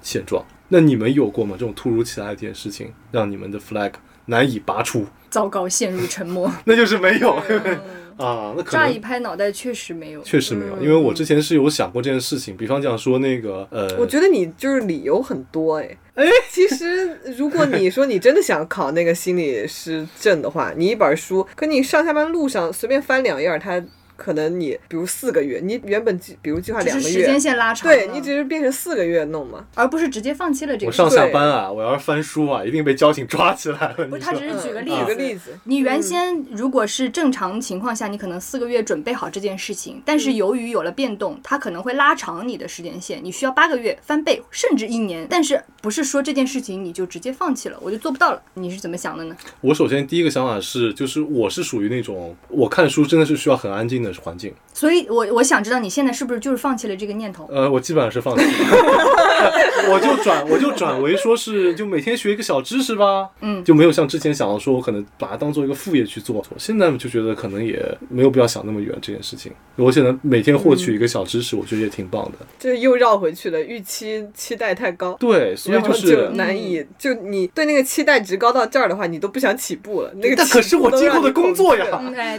[0.00, 0.44] 现状。
[0.70, 1.56] 那你们有过吗？
[1.58, 3.92] 这种突如其来的一件事情，让你们的 flag
[4.26, 5.06] 难以拔出？
[5.30, 6.50] 糟糕，陷入沉默。
[6.64, 7.78] 那就是没有嗯
[8.18, 10.20] 啊，那可乍一拍脑袋，确实没有。
[10.22, 15.96] 确实没有，因为我之前是有想过这件事情，比方讲说那个呃，我觉得你就是理由很多哎。
[16.14, 23.80] 哎， 其实如果你说你真的想考那个心理师证的话，你一本书，可你上下班路上随便翻两页，它
[24.18, 29.64] 可能你比如四个月，你原本计比如计划两个月时间，线拉长，对你只是变成四个月弄嘛。
[29.76, 30.86] 而不是直接放弃了这个。
[30.88, 34.06] 我上下班啊，我要是翻书啊，一定被交警抓起来了。
[34.08, 45.24] 不是，他只是举个例举个例子，你原先如果是正常情况下，你可能四个月准备好这件事情，但嗯是由于有了变动，它可能会拉长你的时间线，你需要八个月翻倍，甚至一年。
[45.30, 48.42] 但是不是说这件事情你就直接放弃了，我就做不到了？
[48.54, 49.36] 你是怎么想的呢？
[49.60, 54.52] 我首先第一个想法是，就是我是属于那种我看书真的是需要很安静的的环境。
[54.72, 57.48] 所以我我想知道你现在是不是就是放弃了这个念头？
[57.52, 58.50] 呃，我基本上是放弃了，
[59.90, 66.38] 我就转我就转为说是就每天学一个小知识吧，嗯就没有像之前想到说我可能把它当做一个副业去做。
[66.56, 69.50] 现在就觉得可能也没有必要想那么远这件事情。
[69.74, 72.46] 我现在每天获取一个小知识，我觉得也挺棒的。
[72.58, 75.14] 这又绕回去了，预期期待太高。
[75.18, 80.12] 对，所以就是就难以，就你对那个期待值高到这儿的话，你都不想起步了。
[80.14, 81.86] 那个但可是我今后的工作呀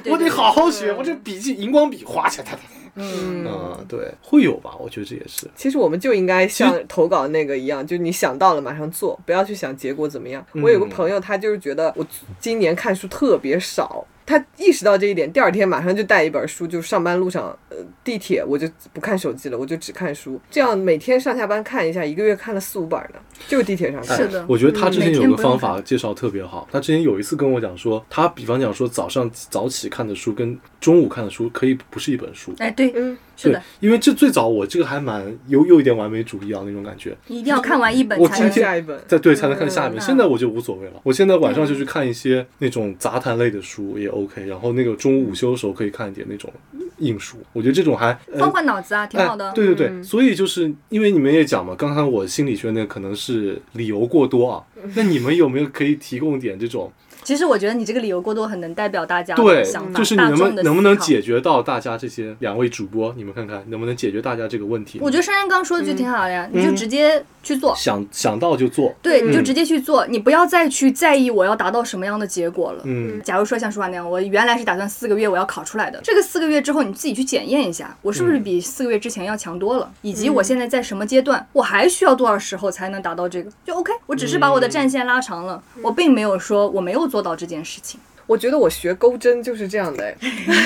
[0.05, 2.63] 我得好好学，我这笔记荧光笔划起来，哒哒哒
[2.95, 3.45] 嗯。
[3.45, 4.75] 嗯，对，会有吧？
[4.79, 5.47] 我觉得这也是。
[5.55, 10.45] 其实我们就应该像投稿那个一样，就你想到了马上做，不要去想结果怎么样。
[10.53, 12.05] 嗯我有个朋友，他就是觉得我
[12.39, 24.15] 今年看书特别少，他意识到这一点，第二天马上就带一本书，就上班路上，呃，地铁我就不看手机了，我就只看书，这样每天上下班看一下，一个月看了四五本呢，就地铁上看。
[24.15, 26.67] 是的哎我觉得他之前有个方法介绍特别好。
[26.71, 32.53] 他之前有一次跟我讲说，他比方讲说早上早起看的书跟中午看的书可以不是一本书。
[32.59, 38.99] 哎，对，嗯，对是的，，因为这最早我这个还蛮有有一点完美主义啊那种感觉，你一定要看完一本我才能今天下一本。
[39.07, 39.97] 在对才能看下一本。
[39.97, 46.51] 嗯现在我就无所谓了，我现在晚上就去看一些那种杂谈类的书也 OK，然后那个中午午休的时候可以看一点那种
[46.97, 49.53] 硬书，我觉得这种还呃换换脑子啊，挺好的哎。
[49.53, 54.63] 对对对，嗯所以就是因为你们也讲嘛，刚刚我心理学那个可能是理由过多啊，
[54.95, 56.91] 那你们有没有可以提供点这种
[57.29, 64.97] 其实我觉得你这个理由过多，很能代表大家对的想，法，就是你能不大众的能能不能解决到大家这些两位主播，你们看看能不能解决大家这个问题？
[64.99, 66.75] 我觉得珊珊刚说的就挺好的呀，你就嗯。
[66.75, 72.81] 直接去做，想想到就做，对，嗯你就直接去做，你不要再去在意我要达到什么样的结果了。
[72.85, 73.21] 嗯。
[73.21, 83.91] 假如说像舒华那样，我原来是打算四个月我要考出来的，这个四个月之后你自己去检验一下，我是不是比四个月之前要强多了，以及我现在在什么阶段，我还需要多少时候才能达到这个，就 OK。
[84.07, 87.99] 我只是把我的战线拉长了，我并没有说我没有做做到这件事情。
[88.25, 90.15] 我觉得我学钩针就是这样的，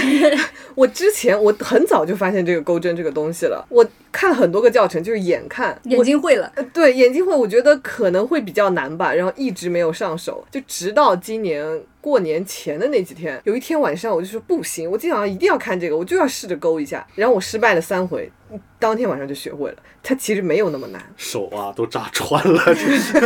[0.75, 3.83] 我之前我很早就发现这个钩针这个东西了，我
[4.13, 18.31] 看了很多个教程，就是眼看眼睛会了，呃，对眼睛会，我觉得可能会比较难吧，然后一直没有上手，就直到今年过年前的那几天，有一天晚上我就说不行，我今天晚上一定要看这个，我就要试着勾一下，然后我失败了三回，
[18.77, 21.01] 当天晚上就学会了，它其实没有那么难。
[21.17, 23.19] 手啊都扎穿了，就是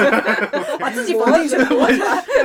[0.79, 1.55] 把自己缝进去。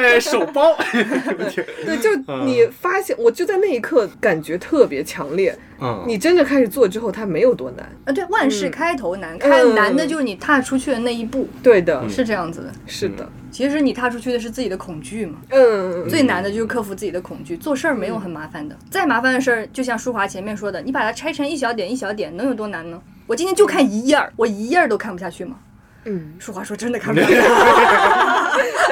[0.03, 2.11] 哎手包，对，就
[2.45, 5.57] 你发现，我就在那一刻感觉特别强烈。
[5.80, 7.84] 嗯，你真正开始做之后，它没有多难。
[8.05, 12.72] 啊，对，万事开头难，开嗯难的就是你踏出去的那一步，对的，是这样子的。
[12.87, 15.39] 是的，其实你踏出去的是自己的恐惧嘛。
[15.51, 18.76] 嗯，最难的就是克服自己的恐惧，做事儿没有很麻烦的。
[18.91, 23.01] 再麻烦的事儿，就像舒华前面说的，你把它拆成一小点一小点，能有多难呢？
[23.26, 25.57] 我今天就看一页儿，我一页儿都看不下去吗？
[26.05, 27.35] 嗯，舒华说真的看不下去，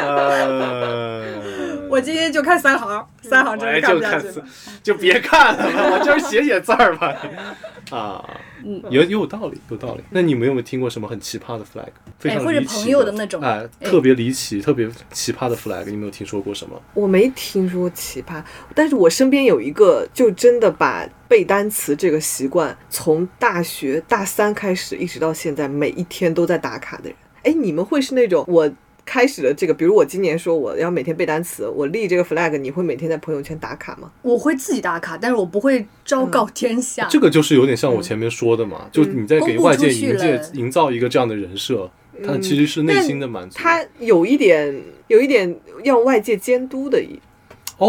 [0.00, 1.34] 呃，
[1.90, 4.28] 我今天就看三行，三行真看不下去。
[4.82, 7.14] 就别看了，我就是写写字儿吧。
[7.90, 8.24] 啊，
[8.64, 10.04] 嗯有有道理，有道理。
[10.10, 11.88] 那你们有没有听过什么很奇葩的 flag？
[12.18, 16.80] 非常或者离奇朋友的那种哎，哎特别离奇、特别奇葩的 flag，你没有听说过什么？
[16.94, 18.42] 我没听说奇葩，
[18.74, 27.14] 但是我身边有一个，就真的把背单词这个习惯从大学大三开始，一直到现在，每一天都在打卡的人。
[27.42, 28.70] 哎，你们会是那种我
[29.10, 34.08] 开始了这个，比如我今年说我要每天背单词，我立这个 flag，你会每天在朋友圈打卡吗？
[34.22, 37.08] 我会自己打卡，但是我不会昭告天下。
[37.10, 41.90] 这个就是有点像我前面说的嘛，就你在给外界营界营造一个这样的人设，
[42.24, 43.58] 它其实是内心的满足。
[43.58, 47.02] 他有一点，有一点要外界监督的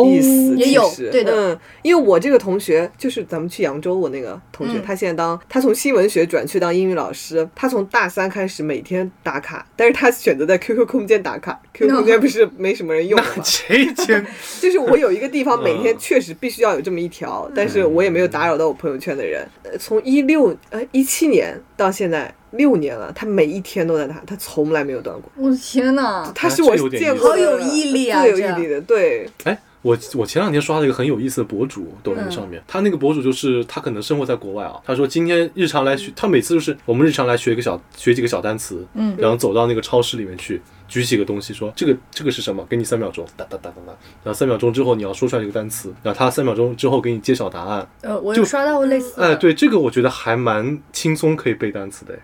[0.06, 13.26] 意思，也有对的嗯，因为我这个同学就是咱们去扬州，我那个同学，嗯他现在当他从新闻学转去当英语老师，他从大三开始每天打卡，但是他选择在 QQ 空间打卡，QQ 空间不是没什么人用吗？
[13.44, 14.26] 这件
[14.60, 19.48] 就是我有一个地方每天嗯确实必须要有这么一条，但是我也没有打扰到我朋友圈的人。
[19.64, 25.32] 呃，从一六呃一七年到现在六年了，他每一天都在打，他从来没有断过。
[25.36, 26.32] 我的天呐！
[26.34, 40.62] 他是我见好有毅力啊最有毅力的，对，哎，我我前两天刷了一个很有意思的博主，抖音嗯上面，他那个博主就是他可能生活在国外啊，他说今天日常来学，他每次就是我们日常来学一个小学几个小单词，嗯然后走到那个超市里面去。
[40.92, 42.68] 举起个东西说这个这个是什么？
[42.70, 43.94] 给你三秒钟，哒哒哒哒哒，
[44.26, 47.88] 然后三秒钟之后你要说出来这个单词，然后他三秒钟之后给你揭晓答案。
[48.02, 49.26] 呃，我就有刷到过类似的。
[49.26, 52.20] 哎，对，这个我觉得还蛮轻松可以背单词的。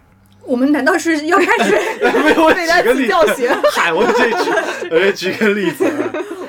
[0.47, 1.77] 哎我们难道是要开始？
[2.01, 3.49] 没有，我背单举个例子词教学。
[3.73, 4.49] 嗨，我这举，
[4.89, 5.91] 我举个例子啊，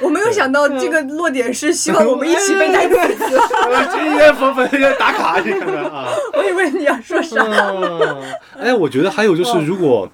[0.01, 2.96] 我没有想到这个落点是希望我们一起背单词，
[3.36, 6.09] 我这应该粉粉应该打卡，你看看啊。
[6.34, 7.42] 我以为你要说啥。
[7.42, 8.22] 嗯，
[8.61, 10.09] 哎，我觉得还有就是，如果，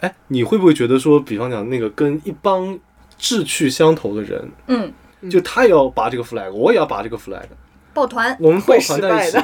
[0.00, 2.78] 哎，你会不会觉得说，比方讲那个跟一帮
[3.18, 4.90] 志趣相投的人，嗯，
[5.30, 7.44] 就他也要拔这个 flag，我也要拔这个 flag，
[7.92, 8.34] 抱团。
[8.40, 9.38] 我们抱团在一起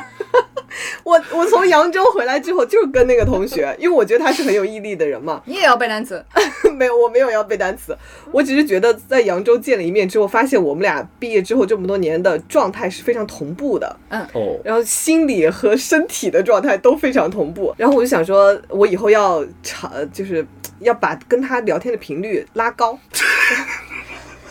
[1.04, 5.42] 我我从扬州回来之后，就是跟那个同学，因为我觉得他是很有毅力的人嘛。
[5.46, 6.24] 你也要背单词，
[6.76, 7.96] 没有，我没有要背单词，
[8.30, 17.74] 我只是觉得在扬州见了一面之后，发现我们俩毕业之后这么多年的状态是非常同步的，嗯哦，然后心理和身体的状态都非常同步。
[17.76, 20.46] 然后我就想说，我以后要长，就是
[20.80, 22.98] 要把跟他聊天的频率拉高。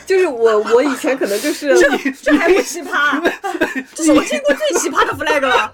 [0.05, 1.89] 就是我，我以前可能就是这
[2.21, 3.21] 这还不奇葩？
[3.93, 5.71] 这是我见过最奇葩的 flag 了。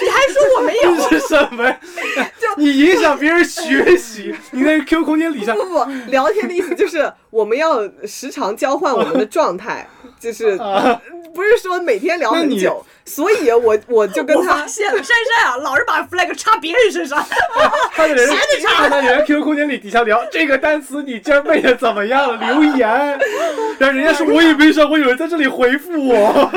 [0.00, 1.08] 你还说我没有？
[1.08, 1.76] 这是什么？
[2.56, 9.86] 你影响别人学习，你在 QQ 空间里下不不不，聊天的意思就是我们要时常交换我们的状态，
[10.18, 10.58] 就是
[11.34, 12.84] 不是说每天聊很久。
[13.04, 17.24] 所以我我就跟他发现了，珊珊啊，老是把 flag 插别人身上。
[17.92, 18.28] 他的人，
[18.76, 22.38] 看到人家 QQ 空间里底下聊这个单词，你今儿背的怎么样？
[22.38, 23.18] 留言，
[23.78, 26.50] 然后人家说我也没上，我以为在这里回复我。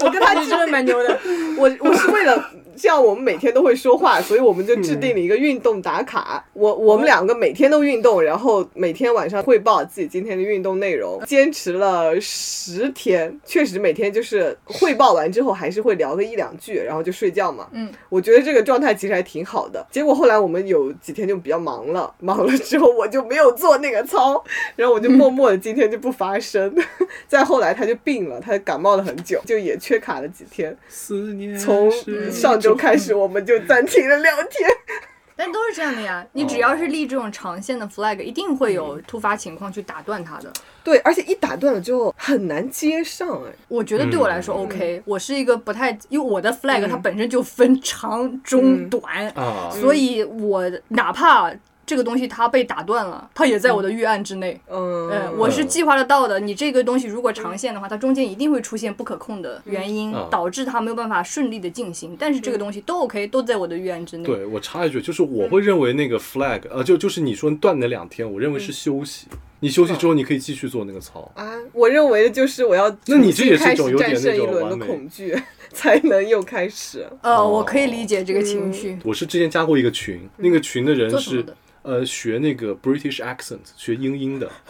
[0.00, 1.18] 我跟他你真的蛮牛的。
[1.56, 6.44] 我我是为了这样，我们每天都会说话，所以我们就制定了一个运动打卡。
[6.52, 17.66] 我我们两个每天都运动，然后每天晚上汇报自己今天的运动内容，坚持了十天，确实每天就是汇报完之后还是会聊个一两句，然后就睡觉嘛。
[17.72, 19.84] 嗯，我觉得这个状态其实还挺好的。
[19.90, 24.42] 结果后来我们有几天就比较忙了，忙了之后我就没有做那个操，
[24.76, 26.74] 然后我就默默的今天就不发声。
[27.26, 30.76] 再后来他就病了，他感冒了很久，就也缺卡了几天。
[30.88, 34.68] 思念从是上周开始，我们就暂停了聊天。
[35.38, 40.50] 但都是这样的呀，你只要是立这种长线的 flag，一定会有突发情况去打断它的。
[40.82, 43.52] 对，而且一打断了之后很难接上哎。
[43.68, 44.64] 我觉得对我来说嗯。
[44.64, 48.88] OK，、我是一个不太，因为我的 flag 它本身就分长、中、嗯。
[48.88, 51.52] 短，啊，所以我哪怕
[51.86, 54.60] 这个东西它被打断了，它也在我的预案之内。
[54.68, 56.40] 嗯，嗯，我是计划得到的。
[56.40, 62.16] 你这个东西如果长线的话，它中间一定会出现不可控的原因，嗯导致它没有办法顺利的进行。
[62.18, 64.24] 但是这个东西都 OK，都在我的预案之内。
[64.24, 69.28] 对我插一句，就是我会认为那个 flag，呃，就就是你说断那两天，我认为是休息。
[69.60, 71.30] 你休息之后，你可以继续做那个操。
[71.34, 75.34] 啊，我认为的就是我要那你这也是一种有点战胜一那种轮的完恐惧，
[75.72, 77.06] 才能又开始。
[77.22, 78.98] 呃，哦我可以理解这个情绪。
[79.02, 81.56] 我是之前加过一个群，那个群的人是做什么的
[81.86, 84.50] 呃学那个 British accent，学英音的。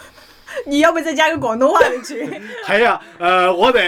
[0.64, 2.26] 你要不再加个广东话的群？
[2.66, 3.80] 哎呀，呃，我得，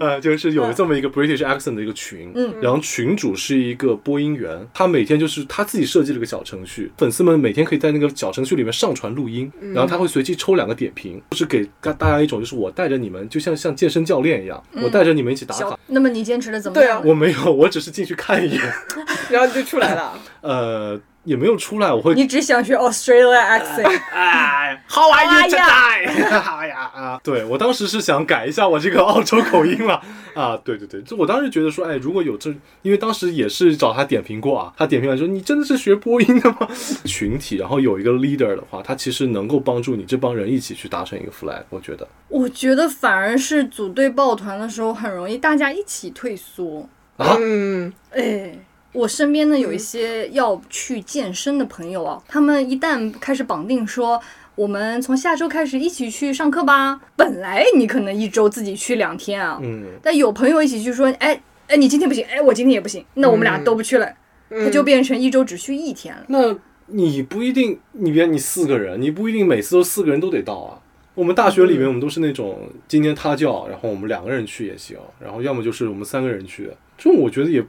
[0.00, 17.10] 呃，就是有这么一个 British accent 的一个群，嗯然后群主是一个播音员，他每天就是他自己设计了个小程序，粉丝们每天可以在那个小程序里面上传录音，然后他会随机抽两个点评，就是给大大家一种就是我带着你们，就像像健身教练一样，我带着你们一起打卡小。，那么你坚持的怎么样对啊？
[17.10, 18.60] 我没有，我只是进去看一眼，
[19.30, 20.18] 然后你就出来了。
[20.40, 21.00] 呃，
[21.30, 26.26] 也没有出来，我会你只想学 Australia accent，哎，How are you today？
[26.58, 27.20] 哎呀啊！
[27.22, 30.02] 对我当时是想改一下我这个澳洲口音了
[30.34, 30.58] 啊！
[30.64, 32.50] 对对对，就我当时觉得说，哎，如果有这，
[32.82, 36.68] 因为当时也是找他点评过啊，他点评完说你真的是学播音的吗？
[37.06, 46.88] 群体，然后有一个 leader 的话，他其实能够帮助你这帮人一起去达成一个 flag，我觉得我觉得反而是组队抱团的时候很容易大家一起退缩。
[47.16, 48.58] 啊，嗯，哎，
[48.92, 54.20] 我身边呢有一些要去健身的朋友啊，他们一旦开始绑定说。
[54.56, 57.00] 我们从下周开始一起去上课吧。
[57.16, 64.06] 本来你可能一周自己去两天啊，嗯，但有朋友一起去说，哎哎，你今天不行，哎，我今天也不行，那我们俩都不去了，
[64.50, 66.24] 嗯它就变成一周只去一天了。
[66.26, 66.54] 那
[66.86, 70.78] 你不一定，你别你四个人，你不一定每次都四个人都得到啊。
[71.14, 76.70] 我们大学里面，我们都是那种今天他叫，然后我们两个人去也行，然后要么就是我们三个人去。
[76.98, 77.64] 这种我觉得也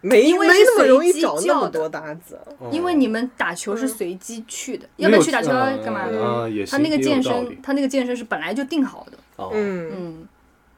[0.00, 2.38] 没没因为是那么容易随机找那么叫的多搭子。
[2.70, 6.06] 因为你们打球是随机去的，要不没有要去打球啊干嘛
[6.68, 9.18] 他那个健，身他那个健身是本来就定好的。
[9.36, 10.28] 哦，嗯，嗯，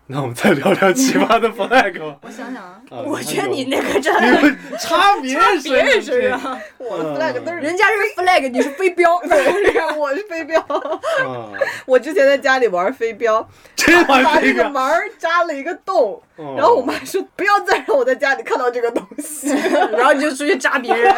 [0.07, 2.16] 那我们再聊聊奇葩的 flag 吧。
[2.20, 9.11] 我想想啊，啊我觉得你你那个真你的们插别 人别人身上上，我的 flag 都是人家是 flag，你是飞镖。
[9.96, 10.61] 我是飞镖。
[10.61, 11.48] 啊，
[11.86, 19.48] 我之前在家里玩飞镖，这把玩意儿，这个门儿扎了一个洞，哦然后我妈说不要再让我在家里看到这个东西。
[19.96, 21.14] 然后你就出去扎别人。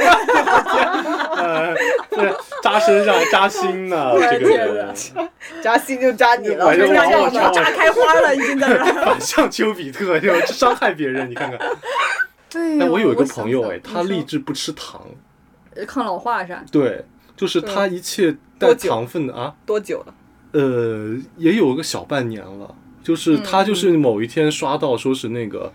[2.62, 4.94] 扎身上扎心呢，这个
[5.60, 6.72] 扎心就扎你了，
[7.52, 8.75] 扎开花了，已经在。
[9.04, 11.58] 反向丘比特，就伤害别人，你看看。
[12.50, 15.02] 对哎，我有一个朋友，哎，他立立志不吃糖，
[15.86, 16.64] 抗老化是吧？
[16.70, 17.04] 对，
[17.36, 20.14] 就是他一切带糖分的啊，多久了？
[20.52, 22.74] 呃，也有个小半年了。
[23.02, 25.72] 就是他就是某一天刷到说是那个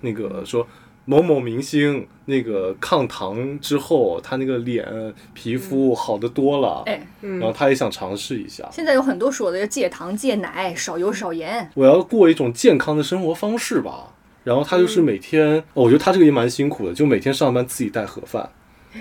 [0.00, 0.66] 那个说
[1.04, 4.86] 某某明星那个抗糖之后，他那个脸
[5.34, 8.68] 皮肤好的多了，哎，嗯然后他也想尝试一下。
[8.72, 11.70] 现在有很多说的要戒糖、戒奶、少油少盐。
[11.74, 14.14] 我要过一种健康的生活方式吧。
[14.44, 18.50] 然后他就是每天，哦我觉得他这个也蛮辛苦的，就每天上班自己带盒饭，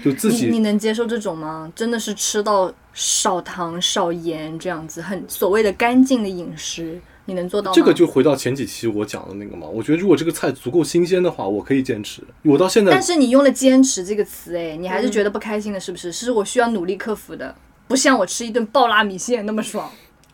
[0.03, 1.71] 就自己你能接受这种吗？
[1.75, 7.75] 真的是吃到少糖少盐这样子，很所谓的干净的饮食，你能做到吗？
[7.75, 9.67] 这个就回到前几期我讲的那个嘛。
[9.67, 12.21] 我觉得如果这个菜足够新鲜的话，我可以坚持。
[12.43, 16.11] 我到现在但是你用了“坚持”这个词，哎，你还是觉得不开心的，是不是？
[16.11, 17.55] 是我需要努力克服的，
[17.87, 19.89] 不像我吃一顿爆辣米线那么爽。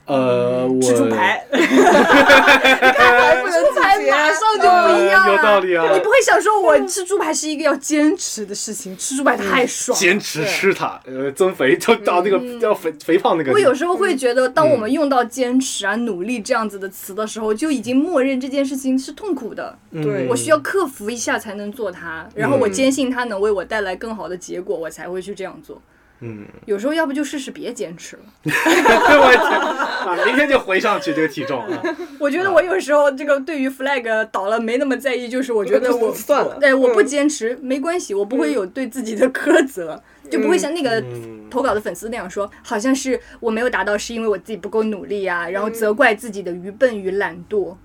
[0.07, 5.33] 呃，我吃猪排， 还不能猪排自觉马上就不一样了。
[5.33, 9.99] 呃有道理啊你不会想说我吃猪排是一个要坚持的事情，吃猪排太爽了。
[9.99, 13.51] 坚持吃它，呃，增肥就到那个要肥肥胖那个。
[13.51, 19.77] 我有时候会觉得，当我们用到坚持啊、努力这样子的词的时候，就已经默认这件事情是痛苦的。
[19.91, 25.81] 对我需要克服一下才能做它，然后我坚信它能为我带来更好的结果，我才会去这样做。
[26.19, 28.23] 嗯，有时候要不就试试别坚持了。
[28.43, 31.83] 我天啊，明天就回上去这个体重啊。
[32.19, 47.75] 我觉得我有时候这个对于 flag 倒了没那么在意，就是我觉得我算了对，我不嗯坚持没关系，我不会有对自己的苛责，就不会像那个嗯投稿的粉丝那样说，好像是我没有达到是因为我自己不够努力啊，然后责怪自己的愚笨与懒惰。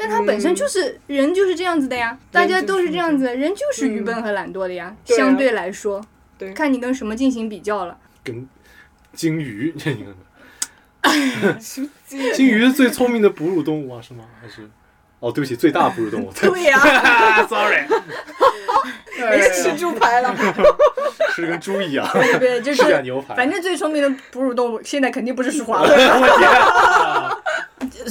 [0.00, 4.94] 但他本身就是人，就是这样子的呀，大家都是这样子，人就是愚笨和懒惰的呀。
[5.04, 6.06] 相对来说，对
[6.54, 7.96] 看你跟什么进行比较了。
[8.24, 8.46] 跟
[9.14, 10.14] 金鱼，这你看
[11.42, 11.90] 看，金
[12.34, 14.24] 金鱼是最聪明的哺乳动物啊，是吗？
[14.40, 14.68] 还是？
[15.20, 16.30] 哦，对不起，最大哺乳动物。
[16.40, 16.78] 对呀、
[17.48, 17.84] Sorry，
[19.16, 20.32] 别吃猪排了，
[21.34, 23.34] 吃的跟猪一样，对对，就吃点是牛排。
[23.34, 27.42] 反正最聪明的哺乳动物现在肯定不是舒华了。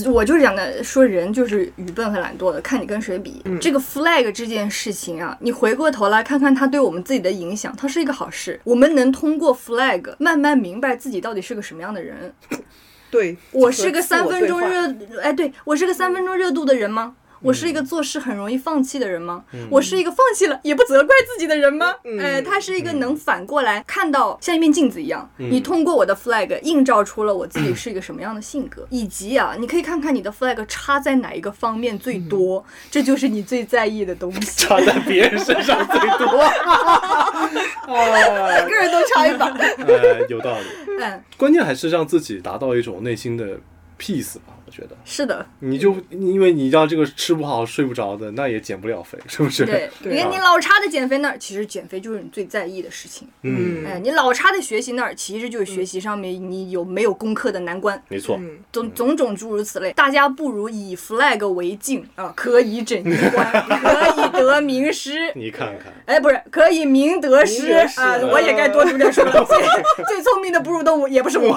[0.06, 3.41] 我就是讲的，说人就是愚笨和懒惰的，看你跟谁比。
[3.60, 8.60] 这个 flag 这件事情啊，你回过头来看看它对我们自己的影响，它是一个好事。
[8.64, 12.34] 我们能通过 flag 慢慢明白自己到底是个什么样的人。
[13.10, 17.15] 对，我是个三分钟热，哎，对我是个三分钟热度的人吗？
[17.42, 19.44] 我是一个做事很容易放弃的人吗？
[19.70, 21.94] 我是一个放弃了也不责怪自己的人吗？
[22.04, 34.66] 嗯哎，他是一个能反过来看到像一面镜子一样，你通过我的 flag 映照出了我自己是一个什么样的性格，以及啊，你可以看看你的 flag 插在哪一个方面最多，这就是你最在意的东西。
[34.66, 36.42] 插在别人身上最多。
[36.42, 37.42] 啊，
[37.88, 39.48] 每个人都插一把。
[39.48, 40.66] 呃，有道理。
[41.00, 43.60] 嗯，关键还是让自己达到一种内心的
[44.00, 44.89] peace 吧，我觉得。
[45.06, 49.65] 是的，你就因为你让这个吃不好睡不着的，那也减不了肥，是不是？
[49.65, 53.27] 对， 对你看啊你老插在减肥那儿，其实减肥就是你最在意的事情。
[53.44, 58.02] 嗯，哎，你老插在学习那儿，其实就是学习上面你有没有功课的难关。
[58.10, 58.38] 没错。
[58.39, 63.49] 嗯，种种种诸如此类，大家不如以 flag 为镜啊，可以整衣冠，
[63.81, 65.31] 可以得名师。
[65.35, 68.18] 你看看，哎，不是，可以明得失明得失啊！
[68.22, 69.45] 我也该多读点书了。
[69.45, 69.57] 最
[70.06, 71.56] 最聪明的哺乳动物也不是我，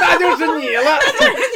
[0.00, 0.98] 那就是你了。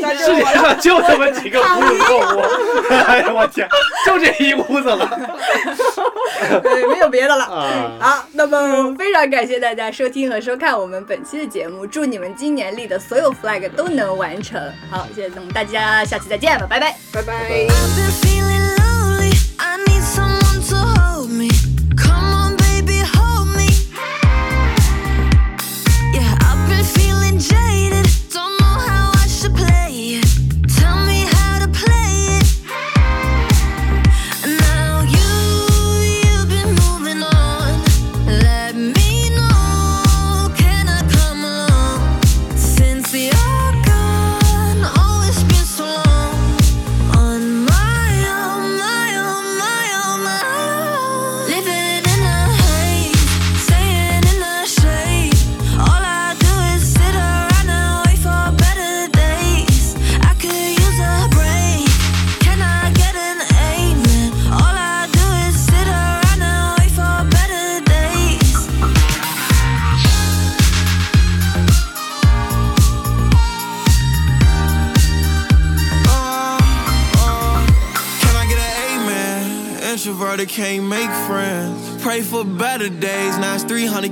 [0.02, 2.40] 那就世界上 就这么几个哺乳动物，
[3.06, 3.68] 哎呀，我天，
[4.06, 5.06] 就这一屋子了
[6.62, 7.44] 对，没有别的了。
[7.44, 7.98] 啊！
[8.00, 14.60] 好，那么非常感谢大家收听和收看我们本期的节目，祝你们今年立的所有 flag 都能完成。
[14.90, 16.96] 好，谢谢，那么大家下期再见吧，拜拜。
[17.12, 17.34] 拜拜。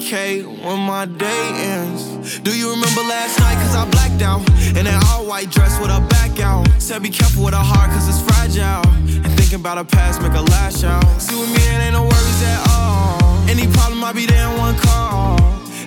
[0.02, 2.40] 300k when my day ends.
[2.40, 3.54] Do you remember last night?
[3.54, 4.40] Cause I blacked out.
[4.76, 6.66] In an all white dress with a back out.
[6.78, 8.86] Said be careful with a heart cause it's fragile.
[9.24, 11.04] And thinking about a past make a lash out.
[11.20, 13.48] See with me, it ain't no worries at all.
[13.48, 15.38] Any problem, I'll be there in one call.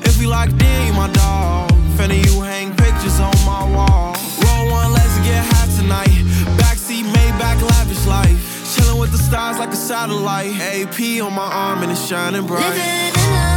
[0.04, 1.72] If we locked in, you my dog.
[1.98, 4.16] Finna you hang pictures on my wall.
[4.44, 6.16] Roll one, let's get high tonight.
[6.60, 8.40] Backseat, Maybach, lavish life.
[8.76, 10.56] Chillin' with with the stars like a satellite.
[10.60, 13.55] AP on my arm and it's shining bright.